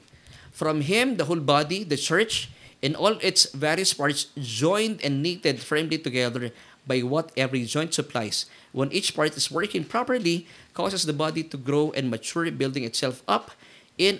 [0.54, 5.60] From Him, the whole body, the church, in all its various parts, joined and knitted
[5.60, 6.52] firmly together
[6.86, 8.46] by what every joint supplies.
[8.72, 13.22] When each part is working properly, causes the body to grow and mature, building itself
[13.28, 13.52] up
[14.00, 14.16] in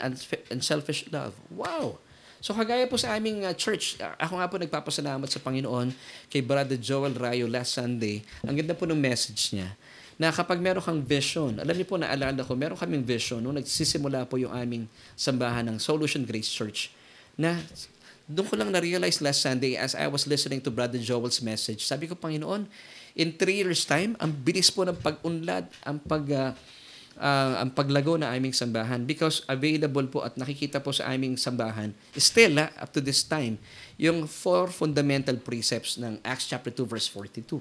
[0.53, 1.33] unselfish love.
[1.49, 1.97] Wow!
[2.45, 5.93] So kagaya po sa aming uh, church, uh, ako nga po nagpapasalamat sa Panginoon
[6.28, 8.20] kay Brother Joel Rayo last Sunday.
[8.45, 9.72] Ang ganda po ng message niya
[10.20, 14.28] na kapag meron kang vision, alam niyo po, naalala ko, meron kaming vision nung nagsisimula
[14.28, 14.85] po yung aming
[15.16, 16.93] sambahan ng Solution Grace Church
[17.41, 17.57] na
[18.28, 21.89] doon ko lang na-realize last Sunday as I was listening to Brother Joel's message.
[21.89, 22.68] Sabi ko, Panginoon,
[23.16, 26.24] in three years time, ang bilis po ng pag-unlad, ang pag...
[26.28, 26.53] Uh,
[27.20, 31.92] uh, ang paglago na aming sambahan because available po at nakikita po sa aming sambahan
[32.16, 33.60] still uh, up to this time
[34.00, 37.60] yung four fundamental precepts ng Acts chapter 2 verse 42.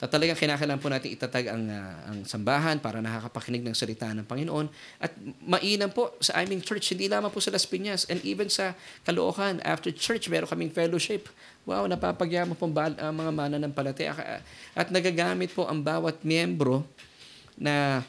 [0.00, 4.24] Na talagang kinakailangan po natin itatag ang, uh, ang sambahan para nakakapakinig ng salita ng
[4.24, 4.72] Panginoon.
[4.96, 5.12] At
[5.44, 8.72] mainam po sa aming church, hindi lamang po sa Las Piñas and even sa
[9.04, 11.28] Caloocan, after church, meron kaming fellowship.
[11.68, 14.40] Wow, napapagyaman po ang uh, mga mananampalataya.
[14.72, 16.88] At nagagamit po ang bawat miyembro
[17.60, 18.00] na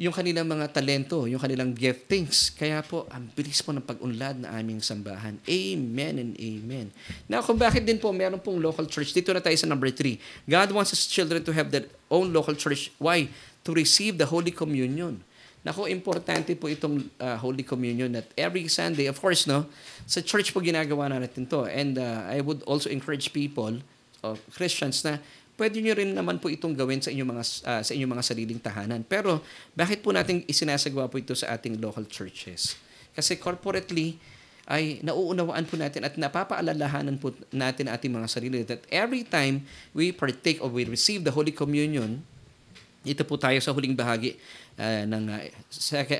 [0.00, 2.48] yung kanilang mga talento, yung kanilang giftings.
[2.56, 5.36] Kaya po, ang bilis po ng pag-unlad na aming sambahan.
[5.44, 6.88] Amen and amen.
[7.28, 10.16] Now, kung bakit din po meron pong local church, dito na tayo sa number three.
[10.48, 12.88] God wants His children to have their own local church.
[12.96, 13.28] Why?
[13.68, 15.20] To receive the Holy Communion.
[15.60, 19.68] Nako, importante po itong uh, Holy Communion that every Sunday, of course, no,
[20.08, 21.68] sa church po ginagawa na natin to.
[21.68, 23.84] And uh, I would also encourage people,
[24.24, 25.20] uh, Christians, na
[25.60, 28.60] pwede nyo rin naman po itong gawin sa inyong mga uh, sa inyong mga sariling
[28.64, 29.04] tahanan.
[29.04, 29.44] Pero
[29.76, 32.80] bakit po natin isinasagawa po ito sa ating local churches?
[33.12, 34.16] Kasi corporately
[34.64, 40.14] ay nauunawaan po natin at napapaalalahanan po natin ating mga sarili that every time we
[40.14, 42.22] partake or we receive the Holy Communion,
[43.04, 44.38] ito po tayo sa huling bahagi
[44.78, 45.40] uh, ng uh,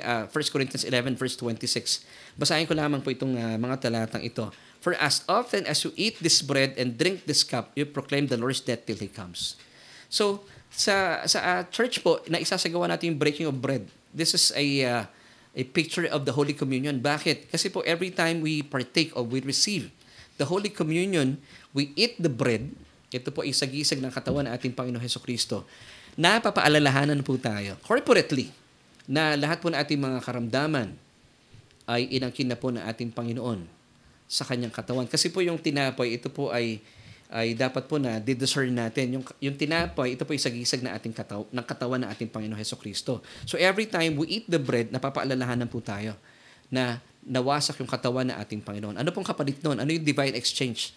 [0.03, 2.05] uh, 1 Corinthians 11 verse 26.
[2.37, 4.51] Basahin ko lamang po itong uh, mga talatang ito.
[4.81, 8.35] For as often as you eat this bread and drink this cup, you proclaim the
[8.35, 9.53] Lord's death till He comes.
[10.09, 10.41] So,
[10.73, 13.85] sa sa uh, church po, na isasagawa natin yung breaking of bread.
[14.09, 15.03] This is a uh,
[15.53, 16.97] a picture of the Holy Communion.
[16.97, 17.53] Bakit?
[17.53, 19.93] Kasi po every time we partake or we receive
[20.41, 21.37] the Holy Communion,
[21.77, 22.73] we eat the bread.
[23.13, 25.67] Ito po ay sagisag ng katawan ng ating Panginoon Heso Kristo.
[26.17, 28.49] Napapaalalahanan po tayo corporately
[29.05, 30.95] na lahat po ng ating mga karamdaman
[31.85, 33.80] ay inangkin na po ng ating Panginoon
[34.31, 35.03] sa kanyang katawan.
[35.11, 36.79] Kasi po yung tinapay, ito po ay
[37.31, 39.15] ay dapat po na didiscern natin.
[39.15, 42.59] Yung, yung tinapay, ito po yung sagisag na ating kataw, ng katawan ng ating Panginoon
[42.59, 43.23] Heso Kristo.
[43.47, 46.19] So every time we eat the bread, napapaalalahanan po tayo
[46.67, 48.99] na nawasak yung katawan ng ating Panginoon.
[48.99, 49.79] Ano pong kapalit noon?
[49.79, 50.91] Ano yung divine exchange?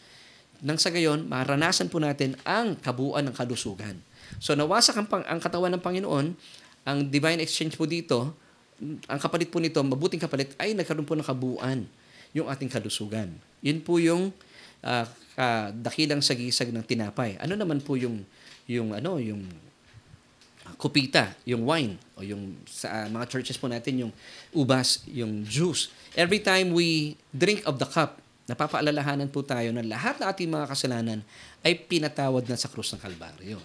[0.59, 3.95] Nang sa gayon, maranasan po natin ang kabuuan ng kalusugan.
[4.43, 6.35] So nawasak ang, ang katawan ng Panginoon,
[6.83, 8.35] ang divine exchange po dito,
[9.07, 11.87] ang kapalit po nito, mabuting kapalit, ay nagkaroon po ng kabuuan
[12.35, 13.31] yung ating kalusugan.
[13.63, 14.35] Yun po yung
[14.83, 15.07] uh,
[15.39, 17.39] uh, dakilang sagisag ng tinapay.
[17.41, 18.27] Ano naman po yung
[18.67, 19.47] yung ano yung
[20.81, 24.13] kupita, yung wine, o yung sa uh, mga churches po natin, yung
[24.57, 25.93] ubas, yung juice.
[26.17, 28.19] Every time we drink of the cup,
[28.49, 31.21] napapaalalahanan po tayo na lahat ng ating mga kasalanan
[31.65, 33.61] ay pinatawad na sa krus ng Kalbaryo.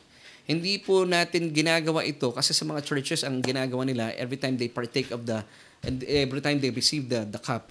[0.49, 4.71] Hindi po natin ginagawa ito kasi sa mga churches ang ginagawa nila every time they
[4.71, 5.45] partake of the
[5.85, 7.69] and every time they receive the the cup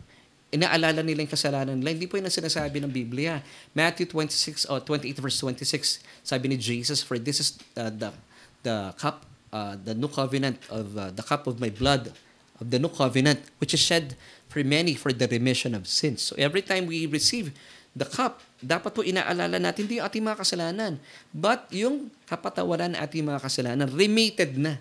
[0.49, 1.93] inaalala nila yung kasalanan nila.
[1.93, 3.45] Hindi po yun ang sinasabi ng Biblia.
[3.77, 8.11] Matthew 26, or 28 verse 26, sabi ni Jesus, For this is uh, the,
[8.65, 12.17] the cup, uh, the new covenant of uh, the cup of my blood,
[12.61, 14.17] of the new covenant, which is shed
[14.49, 16.25] for many for the remission of sins.
[16.25, 17.53] So every time we receive
[17.93, 20.93] the cup, dapat po inaalala natin hindi yung ating mga kasalanan,
[21.31, 24.81] but yung kapatawaran ng ating mga kasalanan, remitted na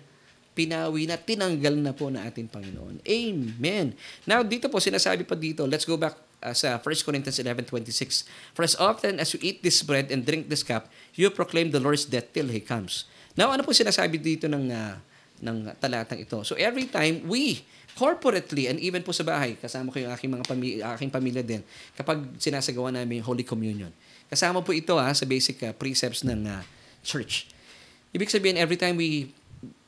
[0.58, 2.98] pinawi na, tinanggal na po na ating Panginoon.
[3.06, 3.94] Amen.
[4.26, 8.26] Now, dito po, sinasabi pa dito, let's go back uh, sa 1 Corinthians 11.26.
[8.58, 11.78] For as often as you eat this bread and drink this cup, you proclaim the
[11.78, 13.06] Lord's death till He comes.
[13.38, 14.98] Now, ano po sinasabi dito ng, uh,
[15.46, 16.42] ng talatang ito?
[16.42, 17.62] So, every time we,
[17.94, 21.62] corporately, and even po sa bahay, kasama ko yung aking mga pamilya, aking pamilya din,
[21.94, 23.94] kapag sinasagawa namin yung Holy Communion.
[24.26, 26.66] Kasama po ito ha, sa basic uh, precepts ng uh,
[27.06, 27.46] church.
[28.10, 29.30] Ibig sabihin, every time we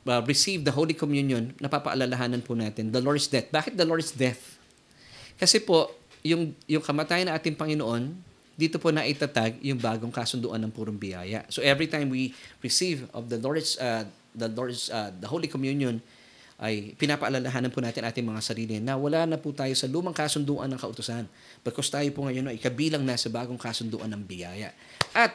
[0.07, 3.49] uh, receive the Holy Communion, napapaalalahanan po natin the Lord's death.
[3.49, 4.57] Bakit the Lord's death?
[5.37, 5.89] Kasi po,
[6.21, 8.13] yung, yung kamatayan ng ating Panginoon,
[8.53, 11.41] dito po na itatag yung bagong kasunduan ng purong biyaya.
[11.49, 14.05] So every time we receive of the Lord's uh,
[14.37, 15.97] the Lord's uh, the Holy Communion
[16.61, 20.69] ay pinapaalalahanan po natin ating mga sarili na wala na po tayo sa lumang kasunduan
[20.69, 21.25] ng kautusan.
[21.65, 24.69] Because tayo po ngayon ay kabilang na sa bagong kasunduan ng biyaya.
[25.09, 25.33] At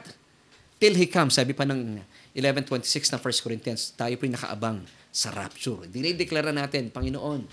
[0.79, 1.99] till He comes, sabi pa ng
[2.37, 5.89] 11.26 ng 1 Corinthians, tayo po yung nakaabang sa rapture.
[5.89, 7.49] Dinideklara natin, Panginoon,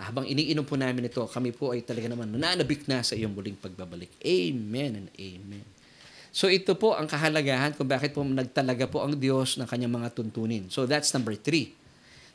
[0.00, 3.60] habang iniinom po namin ito, kami po ay talaga naman nananabik na sa iyong muling
[3.60, 4.08] pagbabalik.
[4.24, 5.66] Amen and amen.
[6.34, 10.08] So ito po ang kahalagahan kung bakit po nagtalaga po ang Diyos ng kanyang mga
[10.18, 10.66] tuntunin.
[10.72, 11.76] So that's number three.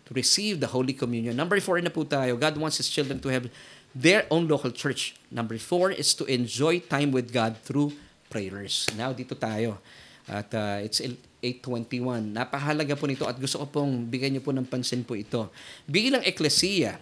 [0.07, 1.35] To receive the Holy Communion.
[1.35, 2.39] Number four na po tayo.
[2.39, 3.51] God wants His children to have
[3.91, 5.19] their own local church.
[5.29, 7.93] Number four is to enjoy time with God through
[8.31, 8.89] prayers.
[8.97, 9.77] Now, dito tayo.
[10.29, 11.01] At uh, it's
[11.39, 12.35] 8.21.
[12.35, 15.47] Napahalaga po nito at gusto ko pong bigyan niyo po ng pansin po ito.
[15.87, 16.99] Bilang eklesiya,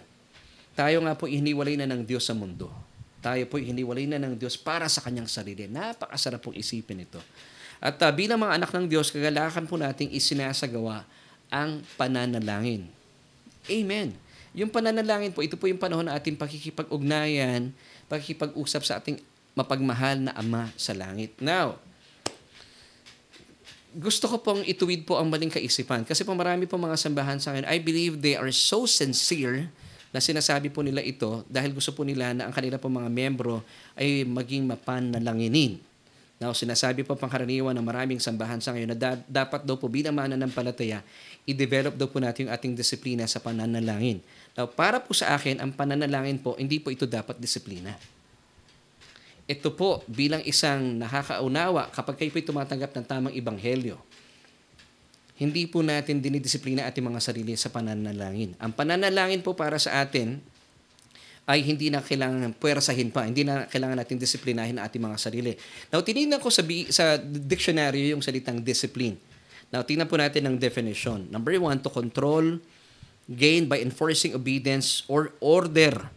[0.78, 2.70] tayo nga po hiniwalay na ng Diyos sa mundo.
[3.18, 5.66] Tayo po hiniwalay na ng Diyos para sa kanyang sarili.
[5.66, 7.18] Napakasarap pong isipin ito.
[7.82, 11.02] At uh, bilang mga anak ng Diyos, kagalakan po nating isinasagawa
[11.50, 12.86] ang pananalangin.
[13.66, 14.14] Amen.
[14.54, 17.74] Yung pananalangin po, ito po yung panahon na ating pakikipag-ugnayan,
[18.06, 19.18] pakikipag-usap sa ating
[19.58, 21.34] mapagmahal na Ama sa langit.
[21.42, 21.78] Now,
[23.98, 26.06] gusto ko pong ituwid po ang maling kaisipan.
[26.06, 29.66] Kasi po marami po mga sambahan sa akin, I believe they are so sincere
[30.14, 33.66] na sinasabi po nila ito dahil gusto po nila na ang kanila po mga membro
[33.98, 35.82] ay maging mapanalanginin.
[36.38, 40.14] Now, sinasabi po pangkaraniwan ng maraming sambahan sa ngayon na da- dapat daw po bilang
[40.14, 41.02] mananampalataya,
[41.42, 44.22] i-develop daw po natin yung ating disiplina sa pananalangin.
[44.54, 47.98] Now, para po sa akin, ang pananalangin po, hindi po ito dapat disiplina
[49.48, 53.96] ito po bilang isang nakakaunawa kapag kayo po'y tumatanggap ng tamang ibanghelyo.
[55.40, 58.52] Hindi po natin dinidisiplina ating mga sarili sa pananalangin.
[58.60, 60.36] Ang pananalangin po para sa atin
[61.48, 65.56] ay hindi na kailangan puwersahin pa, hindi na kailangan natin disiplinahin ang ating mga sarili.
[65.88, 66.60] Now, tinignan ko sa,
[66.92, 69.16] sa dictionary yung salitang discipline.
[69.72, 71.24] Now, tingnan po natin ang definition.
[71.32, 72.60] Number one, to control,
[73.24, 76.12] gain by enforcing obedience or order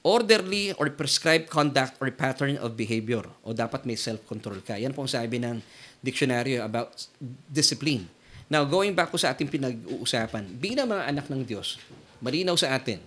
[0.00, 4.80] orderly or prescribed conduct or pattern of behavior o dapat may self-control ka.
[4.80, 5.60] Yan po ang sabi ng
[6.00, 7.04] dictionary about
[7.48, 8.08] discipline.
[8.48, 11.78] Now, going back po sa ating pinag-uusapan, bilang mga anak ng Diyos,
[12.18, 12.98] malinaw sa atin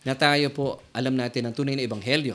[0.00, 2.34] na tayo po alam natin ang tunay na ebanghelyo.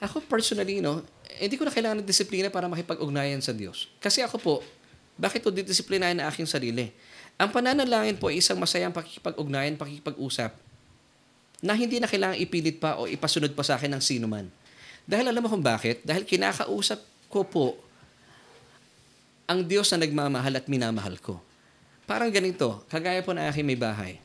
[0.00, 1.02] Ako personally, no,
[1.36, 3.90] hindi ko na kailangan ng disiplina para makipag-ugnayan sa Diyos.
[4.00, 4.54] Kasi ako po,
[5.20, 6.88] bakit ko didisiplinahin ang aking sarili?
[7.36, 10.69] Ang pananalangin po ay isang masayang pakikipag-ugnayan, pakikipag-usap
[11.60, 14.48] na hindi na kailangang ipilit pa o ipasunod pa sa akin ng sino man.
[15.04, 16.00] Dahil alam mo kung bakit?
[16.04, 17.66] Dahil kinakausap ko po
[19.44, 21.42] ang Diyos na nagmamahal at minamahal ko.
[22.06, 24.18] Parang ganito, kagaya po na aking may bahay.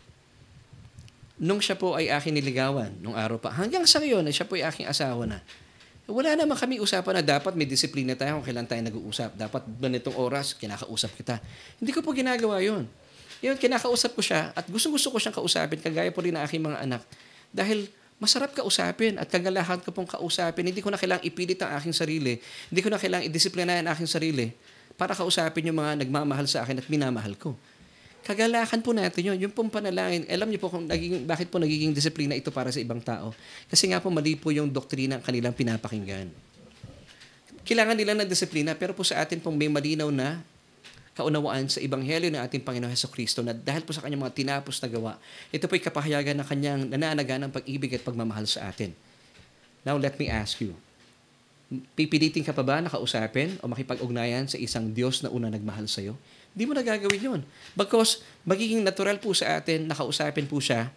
[1.36, 4.64] Nung siya po ay aking niligawan, nung araw pa, hanggang sa ngayon, siya po ay
[4.64, 5.44] aking asawa na.
[6.06, 9.34] Wala naman kami usapan na dapat may disiplina tayo kung kailan tayo nag-uusap.
[9.34, 11.42] Dapat ganitong oras, kinakausap kita.
[11.82, 12.86] Hindi ko po ginagawa yon.
[13.44, 16.78] Yun, kinakausap ko siya at gusto-gusto ko siyang kausapin, kagaya po rin ng aking mga
[16.84, 17.02] anak.
[17.52, 20.64] Dahil masarap kausapin at kagalahan ko pong kausapin.
[20.72, 22.40] Hindi ko na kailangang ipilit ang aking sarili.
[22.72, 24.56] Hindi ko na kailangang idisiplina ang aking sarili
[24.96, 27.52] para kausapin yung mga nagmamahal sa akin at minamahal ko.
[28.26, 29.38] Kagalakan po natin yun.
[29.38, 32.82] Yung pong panalangin, alam niyo po kung naging, bakit po nagiging disiplina ito para sa
[32.82, 33.36] ibang tao.
[33.70, 36.32] Kasi nga po mali po yung doktrina kanilang pinapakinggan.
[37.62, 40.42] Kailangan nila ng disiplina, pero po sa atin pong may malinaw na
[41.16, 44.84] kaunawaan sa Ebanghelyo ng ating Panginoon Heso Kristo na dahil po sa kanyang mga tinapos
[44.84, 45.14] na gawa,
[45.48, 48.92] ito po'y kapahayagan ng kanyang nananaga ng pag-ibig at pagmamahal sa atin.
[49.88, 50.76] Now, let me ask you,
[51.96, 56.20] pipilitin ka pa ba na kausapin o makipag-ugnayan sa isang Diyos na una nagmahal sa'yo?
[56.52, 57.42] Hindi mo na gagawin yun.
[57.80, 60.92] Because magiging natural po sa atin na kausapin po siya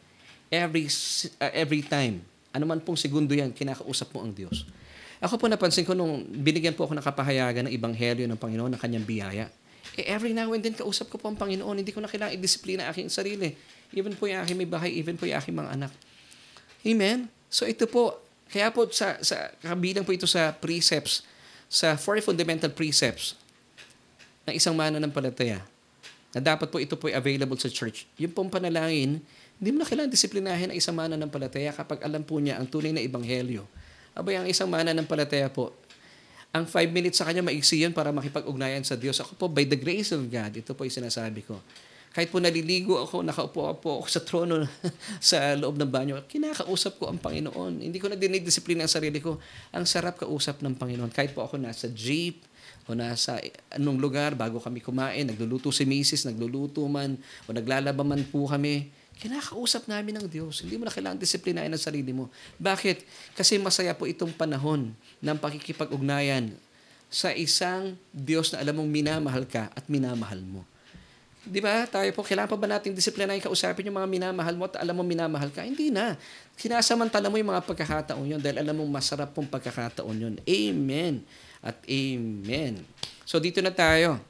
[0.51, 0.91] every,
[1.39, 2.27] uh, every time.
[2.51, 4.67] Ano man pong segundo yan, kinakausap mo ang Diyos.
[5.19, 8.81] Ako po napansin ko nung binigyan po ako ng kapahayagan ng Ebanghelyo ng Panginoon, ng
[8.81, 9.47] kanyang biyaya.
[9.99, 11.83] Eh, every now and then, kausap ko po ang Panginoon.
[11.83, 13.59] Hindi ko na kailangan i-disiplina aking sarili.
[13.91, 15.93] Even po yung aking may bahay, even po yung aking mga anak.
[16.87, 17.27] Amen?
[17.51, 21.27] So ito po, kaya po sa, sa kabilang po ito sa precepts,
[21.67, 23.35] sa four fundamental precepts
[24.49, 25.61] ng isang mananampalataya
[26.33, 28.07] na dapat po ito po available sa church.
[28.21, 29.21] Yung pong panalangin,
[29.59, 33.03] hindi mo na kailangan disiplinahin ang isang mananampalataya kapag alam po niya ang tunay na
[33.03, 33.67] ebanghelyo.
[34.15, 35.75] Abay, ang isang mananampalataya po,
[36.49, 39.21] ang five minutes sa kanya, maiksi yun para makipag-ugnayan sa Diyos.
[39.21, 41.61] Ako po, by the grace of God, ito po yung sinasabi ko.
[42.09, 44.65] Kahit po naliligo ako, nakaupo po ako sa trono
[45.21, 47.85] sa loob ng banyo, kinakausap ko ang Panginoon.
[47.85, 49.37] Hindi ko na dinidisiplina ang sarili ko.
[49.77, 51.13] Ang sarap kausap ng Panginoon.
[51.13, 52.49] Kahit po ako nasa jeep,
[52.89, 53.37] o nasa
[53.69, 58.89] anong lugar bago kami kumain, nagluluto si Mrs., nagluluto man, o naglalaba man po kami,
[59.19, 60.63] kinakausap namin ng Diyos.
[60.63, 62.31] Hindi mo na kailangan disiplinahin ang sarili mo.
[62.57, 63.03] Bakit?
[63.35, 66.55] Kasi masaya po itong panahon ng pakikipag-ugnayan
[67.11, 70.63] sa isang Diyos na alam mong minamahal ka at minamahal mo.
[71.49, 71.89] Di ba?
[71.89, 75.01] Tayo po, kailangan pa ba natin disiplinahin kausapin yung mga minamahal mo at alam mo
[75.01, 75.65] minamahal ka?
[75.65, 76.21] Hindi na.
[76.61, 80.35] Sinasamantala mo yung mga pagkakataon yun dahil alam mo masarap pong pagkakataon yun.
[80.45, 81.25] Amen.
[81.65, 82.85] At amen.
[83.25, 84.21] So dito na tayo.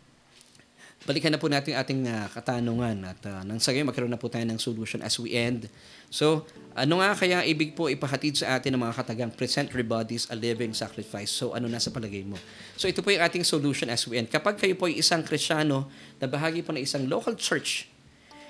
[1.07, 4.27] Balikan na po natin ating uh, katanungan at uh, nang sa ngayon magkaroon na po
[4.27, 5.71] tayo ng solution as we end.
[6.11, 6.43] So,
[6.75, 10.35] ano nga kaya ibig po ipahatid sa atin ng mga katagang present your bodies a
[10.35, 11.31] living sacrifice?
[11.31, 12.35] So, ano nasa palagay mo?
[12.75, 14.27] So, ito po yung ating solution as we end.
[14.27, 15.87] Kapag kayo po ay isang krisyano
[16.19, 17.87] na bahagi po ng isang local church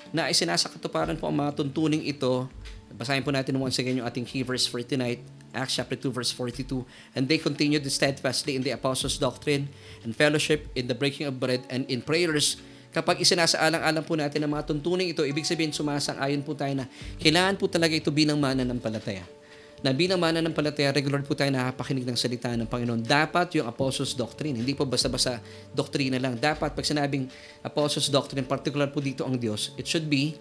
[0.09, 2.49] na isinasakatuparan po ang mga tuntuning ito,
[2.95, 5.20] basahin po natin once again yung ating key verse for tonight,
[5.53, 6.84] Acts chapter 2 verse 42.
[7.16, 9.68] And they continued steadfastly in the apostles' doctrine
[10.05, 12.61] and fellowship in the breaking of bread and in prayers.
[12.89, 16.89] Kapag isinasaalang-alang po natin ang mga tuntuning ito, ibig sabihin sumasang-ayon po tayo na
[17.20, 19.22] kailangan po talaga ito bilang mananampalataya.
[19.84, 23.05] Na bilang mananampalataya, regular po tayo nakapakinig ng salita ng Panginoon.
[23.05, 25.39] Dapat yung apostles' doctrine, hindi po basta-basta
[25.70, 26.41] doktrina lang.
[26.41, 27.28] Dapat pag sinabing
[27.62, 30.34] apostles' doctrine, particular po dito ang Diyos, it should be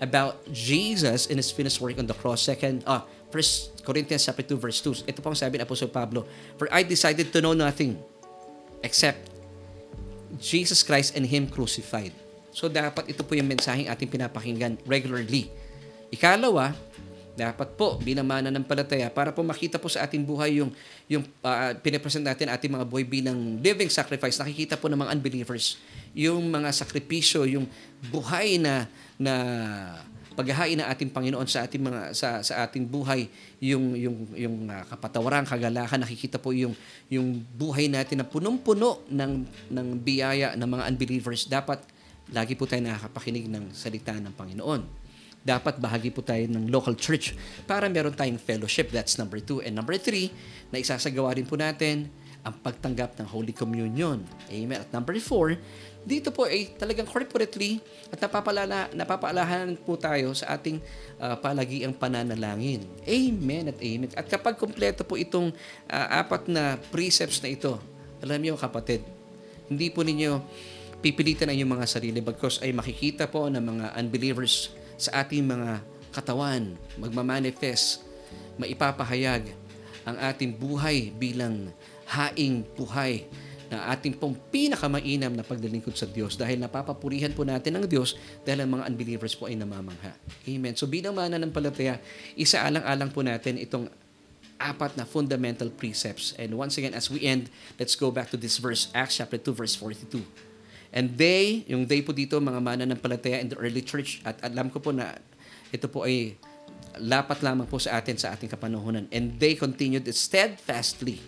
[0.00, 2.42] about Jesus and His finished work on the cross.
[2.42, 5.06] Second, ah, 1 Corinthians chapter 2 verse 2.
[5.06, 6.26] Ito pong sabi ni Apostle Pablo,
[6.58, 8.00] For I decided to know nothing
[8.82, 9.30] except
[10.40, 12.16] Jesus Christ and Him crucified.
[12.50, 15.52] So dapat ito po yung mensaheng ating pinapakinggan regularly.
[16.10, 16.74] Ikalawa,
[17.40, 20.68] dapat po bilang mananampalataya para po makita po sa ating buhay yung
[21.08, 24.36] yung uh, pinapresent natin ating mga buhay bilang living sacrifice.
[24.36, 25.80] Nakikita po ng mga unbelievers
[26.12, 27.64] yung mga sakripisyo yung
[28.12, 28.84] buhay na
[29.16, 29.34] na
[30.36, 33.32] paghahain ng ating Panginoon sa ating mga sa sa ating buhay.
[33.64, 36.76] Yung yung yung uh, kapatawaran kagalakan nakikita po yung
[37.08, 39.32] yung buhay natin na punong-puno ng
[39.72, 41.48] ng biyaya ng mga unbelievers.
[41.48, 41.80] Dapat
[42.36, 44.99] lagi po tayo nakakapakinig ng salita ng Panginoon
[45.40, 47.32] dapat bahagi po tayo ng local church
[47.64, 50.28] para meron tayong fellowship that's number two and number three
[50.68, 54.24] na isasagawa rin po natin ang pagtanggap ng Holy Communion.
[54.48, 54.80] Amen.
[54.80, 55.60] At number four,
[56.00, 60.80] dito po ay talagang corporately at napapalala, napapaalahan po tayo sa ating
[61.20, 62.80] uh, palagiang pananalangin.
[63.04, 64.08] Amen at amen.
[64.16, 65.52] At kapag kumpleto po itong
[65.92, 67.76] uh, apat na precepts na ito,
[68.24, 69.04] alam niyo kapatid,
[69.68, 70.40] hindi po ninyo
[71.04, 75.80] pipilitan ang inyong mga sarili bagkos ay makikita po ng mga unbelievers sa ating mga
[76.12, 78.04] katawan, magmamanifest,
[78.60, 79.48] maipapahayag
[80.04, 81.72] ang ating buhay bilang
[82.04, 83.24] haing buhay
[83.70, 88.66] na ating pong pinakamainam na paglilingkod sa Diyos dahil napapapurihan po natin ang Diyos dahil
[88.66, 90.10] ang mga unbelievers po ay namamangha.
[90.50, 90.74] Amen.
[90.74, 92.02] So bilang mananampalataya,
[92.34, 93.86] isaalang-alang po natin itong
[94.58, 96.34] apat na fundamental precepts.
[96.34, 97.48] And once again, as we end,
[97.78, 100.49] let's go back to this verse, Acts chapter 2, verse 42.
[100.90, 104.82] And they, yung they po dito, mga mananampalataya in the early church, at alam ko
[104.82, 105.18] po na
[105.70, 106.34] ito po ay
[106.98, 109.06] lapat lamang po sa atin sa ating kapanahonan.
[109.14, 111.22] And they continued steadfastly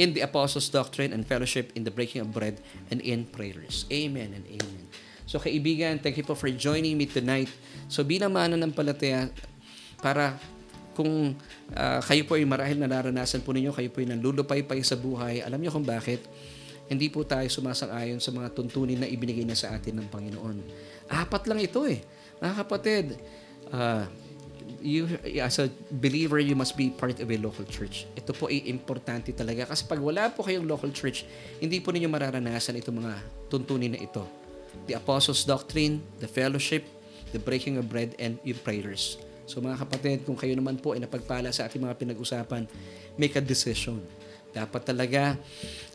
[0.00, 3.84] in the apostles' doctrine and fellowship in the breaking of bread and in prayers.
[3.92, 4.84] Amen and amen.
[5.28, 7.50] So kaibigan, thank you po for joining me tonight.
[7.92, 9.28] So bilang mananampalataya,
[10.00, 10.38] para
[10.96, 11.36] kung
[11.76, 15.44] uh, kayo po ay marahil na naranasan po ninyo, kayo po ay nanlulupay-pay sa buhay,
[15.44, 16.24] alam niyo kung bakit?
[16.86, 20.56] Hindi po tayo sumasang-ayon sa mga tuntunin na ibinigay na sa atin ng Panginoon.
[21.10, 21.98] Apat lang ito eh.
[22.38, 23.04] Mga kapatid,
[23.74, 24.06] uh,
[24.82, 25.10] you,
[25.42, 25.66] as a
[25.98, 28.06] believer, you must be part of a local church.
[28.14, 29.66] Ito po ay importante talaga.
[29.66, 31.26] Kasi pag wala po kayong local church,
[31.58, 33.12] hindi po ninyo mararanasan itong mga
[33.50, 34.22] tuntunin na ito.
[34.86, 36.86] The Apostles' Doctrine, the fellowship,
[37.34, 39.18] the breaking of bread, and yung prayers.
[39.46, 42.66] So mga kapatid, kung kayo naman po ay napagpala sa ating mga pinag-usapan,
[43.14, 44.02] make a decision.
[44.56, 45.36] Dapat talaga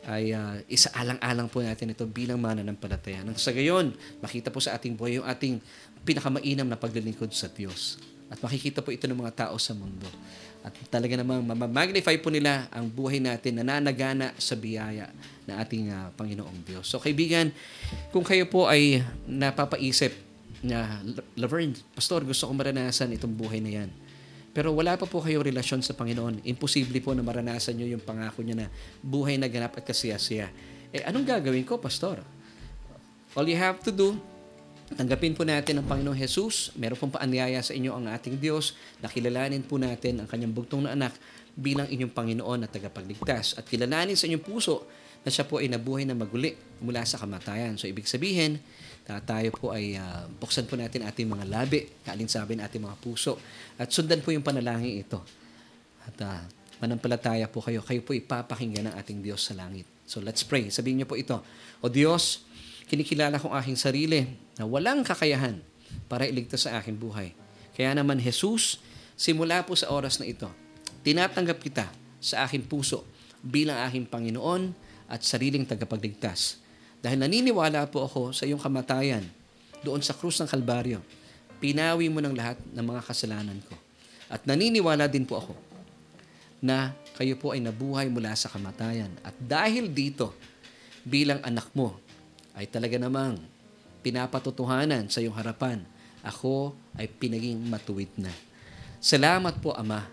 [0.06, 3.26] ay uh, isaalang-alang po natin ito bilang mananampalataya.
[3.26, 3.90] Nang sa gayon,
[4.22, 5.58] makita po sa ating buhay yung ating
[6.06, 7.98] pinakamainam na paglilingkod sa Diyos.
[8.30, 10.06] At makikita po ito ng mga tao sa mundo.
[10.62, 15.10] At talaga namang magnify po nila ang buhay natin na nanagana sa biyaya
[15.50, 16.86] ng ating uh, Panginoong Diyos.
[16.86, 17.50] So kaibigan,
[18.14, 20.14] kung kayo po ay napapaisip
[20.62, 21.02] na,
[21.34, 23.90] Laverne, Pastor, gusto ko maranasan itong buhay na yan.
[24.52, 26.44] Pero wala pa po kayong relasyon sa Panginoon.
[26.44, 28.66] Imposible po na maranasan nyo yung pangako niya na
[29.00, 30.52] buhay na ganap at kasiyasiya.
[30.92, 32.20] Eh, anong gagawin ko, Pastor?
[33.32, 34.20] All you have to do,
[34.92, 36.68] Tanggapin po natin ang Panginoong Jesus.
[36.76, 38.76] Meron pong paanyaya sa inyo ang ating Diyos.
[39.00, 41.16] Nakilalanin po natin ang kanyang bugtong na anak
[41.56, 43.56] bilang inyong Panginoon at tagapagligtas.
[43.56, 44.84] At kilalanin sa inyong puso
[45.24, 46.52] na siya po ay nabuhay na maguli
[46.84, 47.80] mula sa kamatayan.
[47.80, 48.60] So, ibig sabihin,
[49.02, 52.96] na tayo po ay uh, buksan po natin ating mga labi, kalinsabi ng ating mga
[53.02, 53.38] puso,
[53.74, 55.18] at sundan po yung panalangin ito.
[56.06, 56.42] At uh,
[56.78, 59.86] manampalataya po kayo, kayo po ipapakinggan ng ating Diyos sa langit.
[60.06, 60.70] So let's pray.
[60.70, 61.38] Sabihin niyo po ito,
[61.82, 62.46] O Diyos,
[62.86, 64.20] kinikilala kong aking sarili
[64.54, 65.58] na walang kakayahan
[66.06, 67.34] para iligtas sa aking buhay.
[67.74, 68.78] Kaya naman, Jesus,
[69.18, 70.46] simula po sa oras na ito,
[71.02, 71.90] tinatanggap kita
[72.22, 73.02] sa aking puso
[73.42, 74.70] bilang aking Panginoon
[75.10, 76.61] at sariling tagapagligtas.
[77.02, 79.26] Dahil naniniwala po ako sa iyong kamatayan
[79.82, 81.02] doon sa krus ng Kalbaryo.
[81.58, 83.74] Pinawi mo ng lahat ng mga kasalanan ko.
[84.30, 85.54] At naniniwala din po ako
[86.62, 89.10] na kayo po ay nabuhay mula sa kamatayan.
[89.26, 90.30] At dahil dito,
[91.02, 91.98] bilang anak mo,
[92.54, 93.42] ay talaga namang
[94.06, 95.82] pinapatotohanan sa iyong harapan,
[96.22, 98.30] ako ay pinaging matuwid na.
[99.02, 100.06] Salamat po, Ama,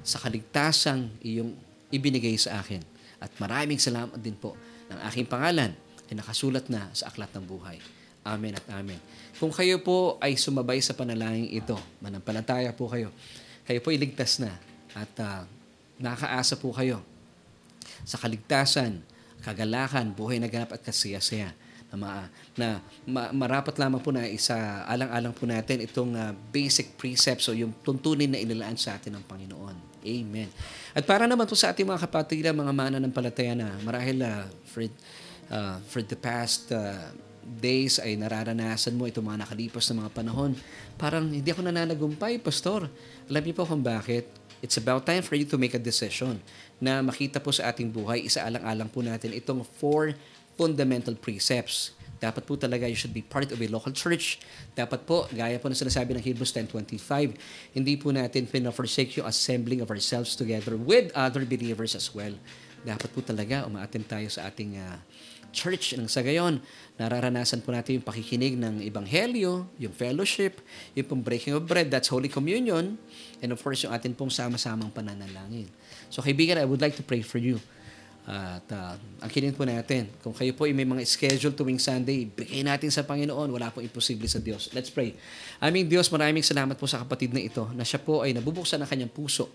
[0.00, 1.52] sa kaligtasang iyong
[1.92, 2.80] ibinigay sa akin.
[3.20, 4.56] At maraming salamat din po
[4.88, 5.76] ng aking pangalan
[6.10, 7.78] ay nakasulat na sa Aklat ng Buhay.
[8.24, 8.98] Amen at Amen.
[9.36, 13.12] Kung kayo po ay sumabay sa panalangin ito, manampalataya po kayo,
[13.68, 14.56] kayo po iligtas na
[14.96, 15.44] at uh,
[16.00, 17.04] nakakaasa po kayo
[18.08, 19.04] sa kaligtasan,
[19.44, 21.52] kagalakan, buhay na ganap at kasiyasaya
[21.94, 22.10] na, ma,
[22.58, 22.68] na
[23.06, 27.70] ma, marapat lamang po na isa alang-alang po natin itong uh, basic precepts o yung
[27.86, 29.76] tuntunin na inilaan sa atin ng Panginoon.
[30.04, 30.50] Amen.
[30.92, 34.44] At para naman po sa ating mga kapatid, mga mana ng palataya na marahil uh,
[34.68, 34.84] for,
[35.50, 37.12] uh, for the past uh,
[37.44, 40.56] days ay nararanasan mo itong mga nakalipas na mga panahon.
[40.96, 42.88] Parang hindi ako nananagumpay, Pastor.
[43.28, 44.24] Alam niyo po kung bakit?
[44.64, 46.40] It's about time for you to make a decision
[46.80, 50.16] na makita po sa ating buhay, isa alang-alang po natin itong four
[50.56, 51.92] fundamental precepts.
[52.16, 54.40] Dapat po talaga you should be part of a local church.
[54.72, 57.36] Dapat po, gaya po na sinasabi ng Hebrews 10.25,
[57.76, 62.32] hindi po natin pina-forsake yung assembling of ourselves together with other believers as well.
[62.84, 64.96] Dapat po talaga umaattend tayo sa ating uh,
[65.54, 66.58] church nang sa gayon,
[66.98, 70.58] nararanasan po natin yung pakikinig ng Ebanghelyo, yung fellowship,
[70.98, 72.98] yung pong breaking of bread, that's Holy Communion,
[73.38, 75.70] and of course, yung atin pong sama-samang pananalangin.
[76.10, 77.62] So kaibigan, I would like to pray for you.
[78.24, 82.24] At uh, ang kinin po natin, kung kayo po ay may mga schedule tuwing Sunday,
[82.24, 83.52] bigay natin sa Panginoon.
[83.52, 84.72] Wala pong imposible sa Diyos.
[84.72, 85.12] Let's pray.
[85.60, 88.88] Aming Diyos, maraming salamat po sa kapatid na ito na siya po ay nabubuksan ng
[88.88, 89.52] kanyang puso.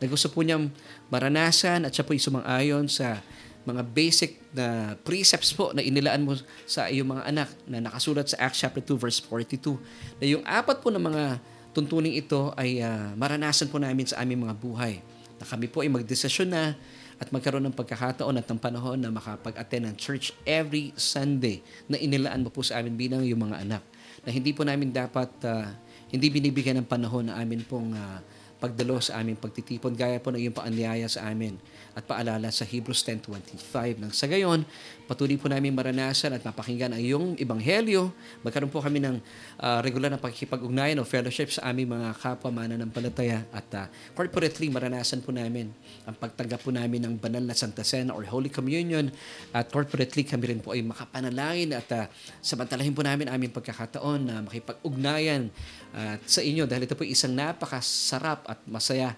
[0.00, 0.72] Na gusto po niyang
[1.12, 3.20] maranasan at siya po ay sumang-ayon sa
[3.68, 6.32] mga basic na precepts po na inilaan mo
[6.64, 9.76] sa iyong mga anak na nakasulat sa Acts chapter 2 verse 42.
[10.16, 11.36] Na yung apat po ng mga
[11.76, 15.04] tuntuning ito ay uh, maranasan po namin sa aming mga buhay.
[15.36, 16.74] Na kami po ay magdesisyon na
[17.18, 21.60] at magkaroon ng pagkakataon at ng panahon na makapag-attend ng church every Sunday
[21.90, 23.82] na inilaan mo po sa amin bilang yung mga anak.
[24.22, 25.66] Na hindi po namin dapat, uh,
[26.08, 28.18] hindi binibigyan ng panahon na amin pong uh,
[28.58, 31.54] pagdalo sa aming pagtitipon gaya po ng iyong paanyaya sa amin
[31.94, 34.02] at paalala sa Hebrews 10.25.
[34.02, 34.62] Nang sa gayon,
[35.10, 38.14] patuloy po namin maranasan at mapakinggan ang iyong ebanghelyo.
[38.46, 39.18] Magkaroon po kami ng
[39.58, 45.22] uh, regular na pakikipag-ugnayan o fellowship sa aming mga kapwa mananampalataya at uh, corporately maranasan
[45.22, 45.70] po namin
[46.06, 49.10] ang pagtanggap po namin ng banal na Santa Cena or Holy Communion
[49.54, 52.04] at corporately kami rin po ay makapanalangin at uh,
[52.42, 55.50] samantalahin po namin aming pagkakataon na makipag-ugnayan
[55.88, 59.12] at uh, sa inyo dahil ito po isang napakasarap at masaya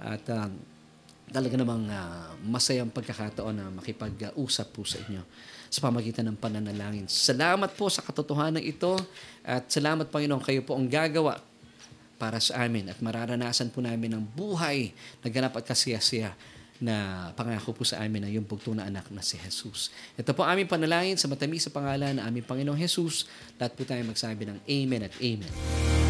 [0.00, 0.48] at uh,
[1.30, 5.22] talaga namang uh, masayang pagkakataon na makipag-usap po sa inyo
[5.70, 7.06] sa pamagitan ng pananalangin.
[7.06, 8.98] Salamat po sa katotohanan ito
[9.46, 11.38] at salamat Panginoon kayo po ang gagawa
[12.18, 14.90] para sa amin at mararanasan po namin ang buhay
[15.22, 16.34] na ganap at kasiyasiya
[16.80, 19.92] na pangako po sa amin ng yung bugtong na anak na si Jesus.
[20.16, 23.28] Ito po aming panalangin sa matamis sa pangalan ng aming Panginoong Jesus.
[23.60, 26.09] Lahat po tayo magsabi ng Amen at Amen.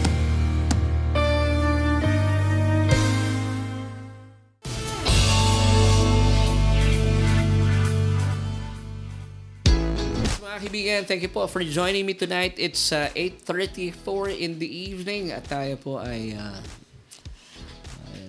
[10.71, 12.55] Kaibigan, thank you po for joining me tonight.
[12.55, 16.62] It's uh, 8.34 in the evening at tayo po ay uh,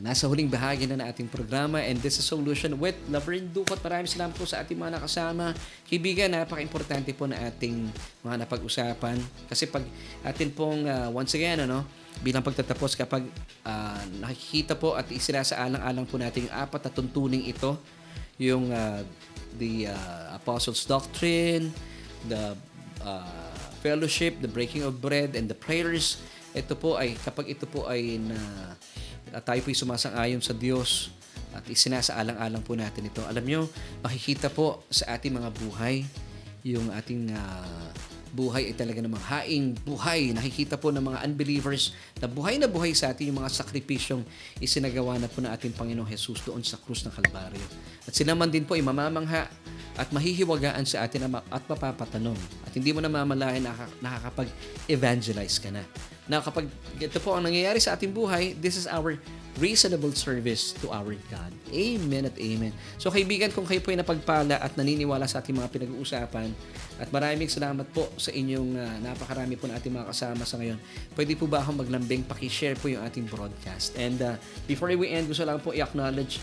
[0.02, 3.78] nasa huling bahagi na ng ating programa and this is Solution with Laverne Ducot.
[3.86, 5.54] Maraming salamat po sa ating mga nakasama.
[5.86, 7.94] Kaibigan, napaka-importante po na ating
[8.26, 9.86] mga napag-usapan kasi pag
[10.26, 11.86] atin pong uh, once again, ano,
[12.26, 13.22] bilang pagtatapos kapag
[13.70, 17.78] uh, nakikita po at isinasaalang-alang po natin yung apat na tuntuning ito,
[18.42, 19.06] yung uh,
[19.62, 21.91] the uh, Apostles' Doctrine,
[22.28, 22.54] the
[23.02, 26.22] uh, fellowship, the breaking of bread, and the prayers.
[26.52, 28.38] Ito po ay, kapag ito po ay na,
[29.42, 31.10] tayo po ay sumasang-ayon sa Diyos
[31.52, 33.24] at isinasaalang-alang po natin ito.
[33.28, 33.62] Alam nyo,
[34.04, 36.04] makikita po sa ating mga buhay
[36.62, 37.90] yung ating uh,
[38.32, 40.32] buhay ay talaga namang haing buhay.
[40.32, 44.24] Nakikita po ng mga unbelievers na buhay na buhay sa atin yung mga sakripisyong
[44.64, 47.64] isinagawa na po ng ating Panginoong Jesus doon sa krus ng Kalbaryo.
[48.08, 49.52] At sila man din po ay mamamangha
[50.00, 52.40] at mahihiwagaan sa atin at mapapatanong.
[52.64, 55.84] At hindi mo na mamalayan na nakakapag-evangelize ka na.
[56.32, 59.20] Na kapag ito po ang nangyayari sa ating buhay, this is our
[59.60, 61.52] reasonable service to our God.
[61.76, 62.72] Amen at amen.
[62.96, 66.56] So kaibigan, kung kayo po ay napagpala at naniniwala sa ating mga pinag-uusapan,
[67.02, 70.78] at maraming salamat po sa inyong uh, napakarami po na ating mga kasama sa ngayon.
[71.18, 72.22] Pwede po ba akong maglambing?
[72.30, 73.98] Pakishare po yung ating broadcast.
[73.98, 74.38] And uh,
[74.70, 76.38] before we end, gusto lang po i-acknowledge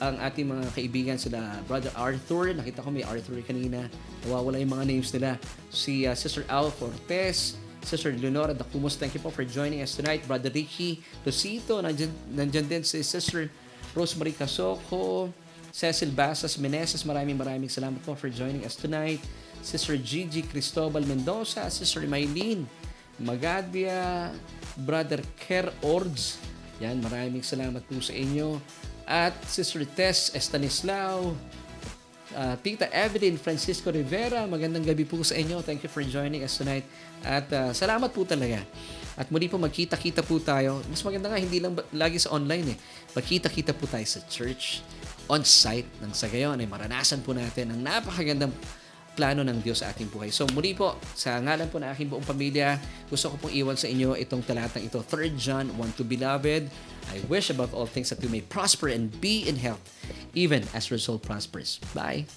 [0.00, 2.56] ang ating mga kaibigan sila Brother Arthur.
[2.56, 3.84] Nakita ko may Arthur kanina.
[4.24, 5.36] Nawawala yung mga names nila.
[5.68, 10.24] Si uh, Sister Al Fortes, Sister Leonora Dacumos, thank you po for joining us tonight.
[10.24, 13.52] Brother Ricky Lucito, nandyan, nandyan din si Sister
[13.92, 15.28] Rosemary Casoko,
[15.68, 19.20] Cecil Basas Meneses, maraming maraming salamat po for joining us tonight.
[19.62, 22.64] Sister Gigi Cristobal Mendoza, Sister Maylene
[23.18, 24.30] Magadia,
[24.78, 26.38] Brother Ker Ords.
[26.78, 28.62] Yan, maraming salamat po sa inyo.
[29.02, 31.34] At Sister Tess Estanislao,
[32.38, 35.58] uh, Tita Evelyn Francisco Rivera, magandang gabi po sa inyo.
[35.66, 36.86] Thank you for joining us tonight.
[37.26, 38.62] At uh, salamat po talaga.
[39.18, 40.78] At muli po magkita-kita po tayo.
[40.86, 42.78] Mas maganda nga, hindi lang lagi sa online eh.
[43.18, 44.86] Magkita-kita po tayo sa church,
[45.26, 48.54] on-site, nang sa gayon ay maranasan po natin ang napakagandang
[49.18, 50.30] plano ng Diyos sa ating buhay.
[50.30, 52.78] So muli po, sa ngalan po ng aking buong pamilya,
[53.10, 56.70] gusto ko pong iwan sa inyo itong talatang ito, 3 John 1 to Beloved,
[57.10, 59.82] I wish above all things that you may prosper and be in health,
[60.38, 61.82] even as your soul prospers.
[61.90, 62.30] Bye!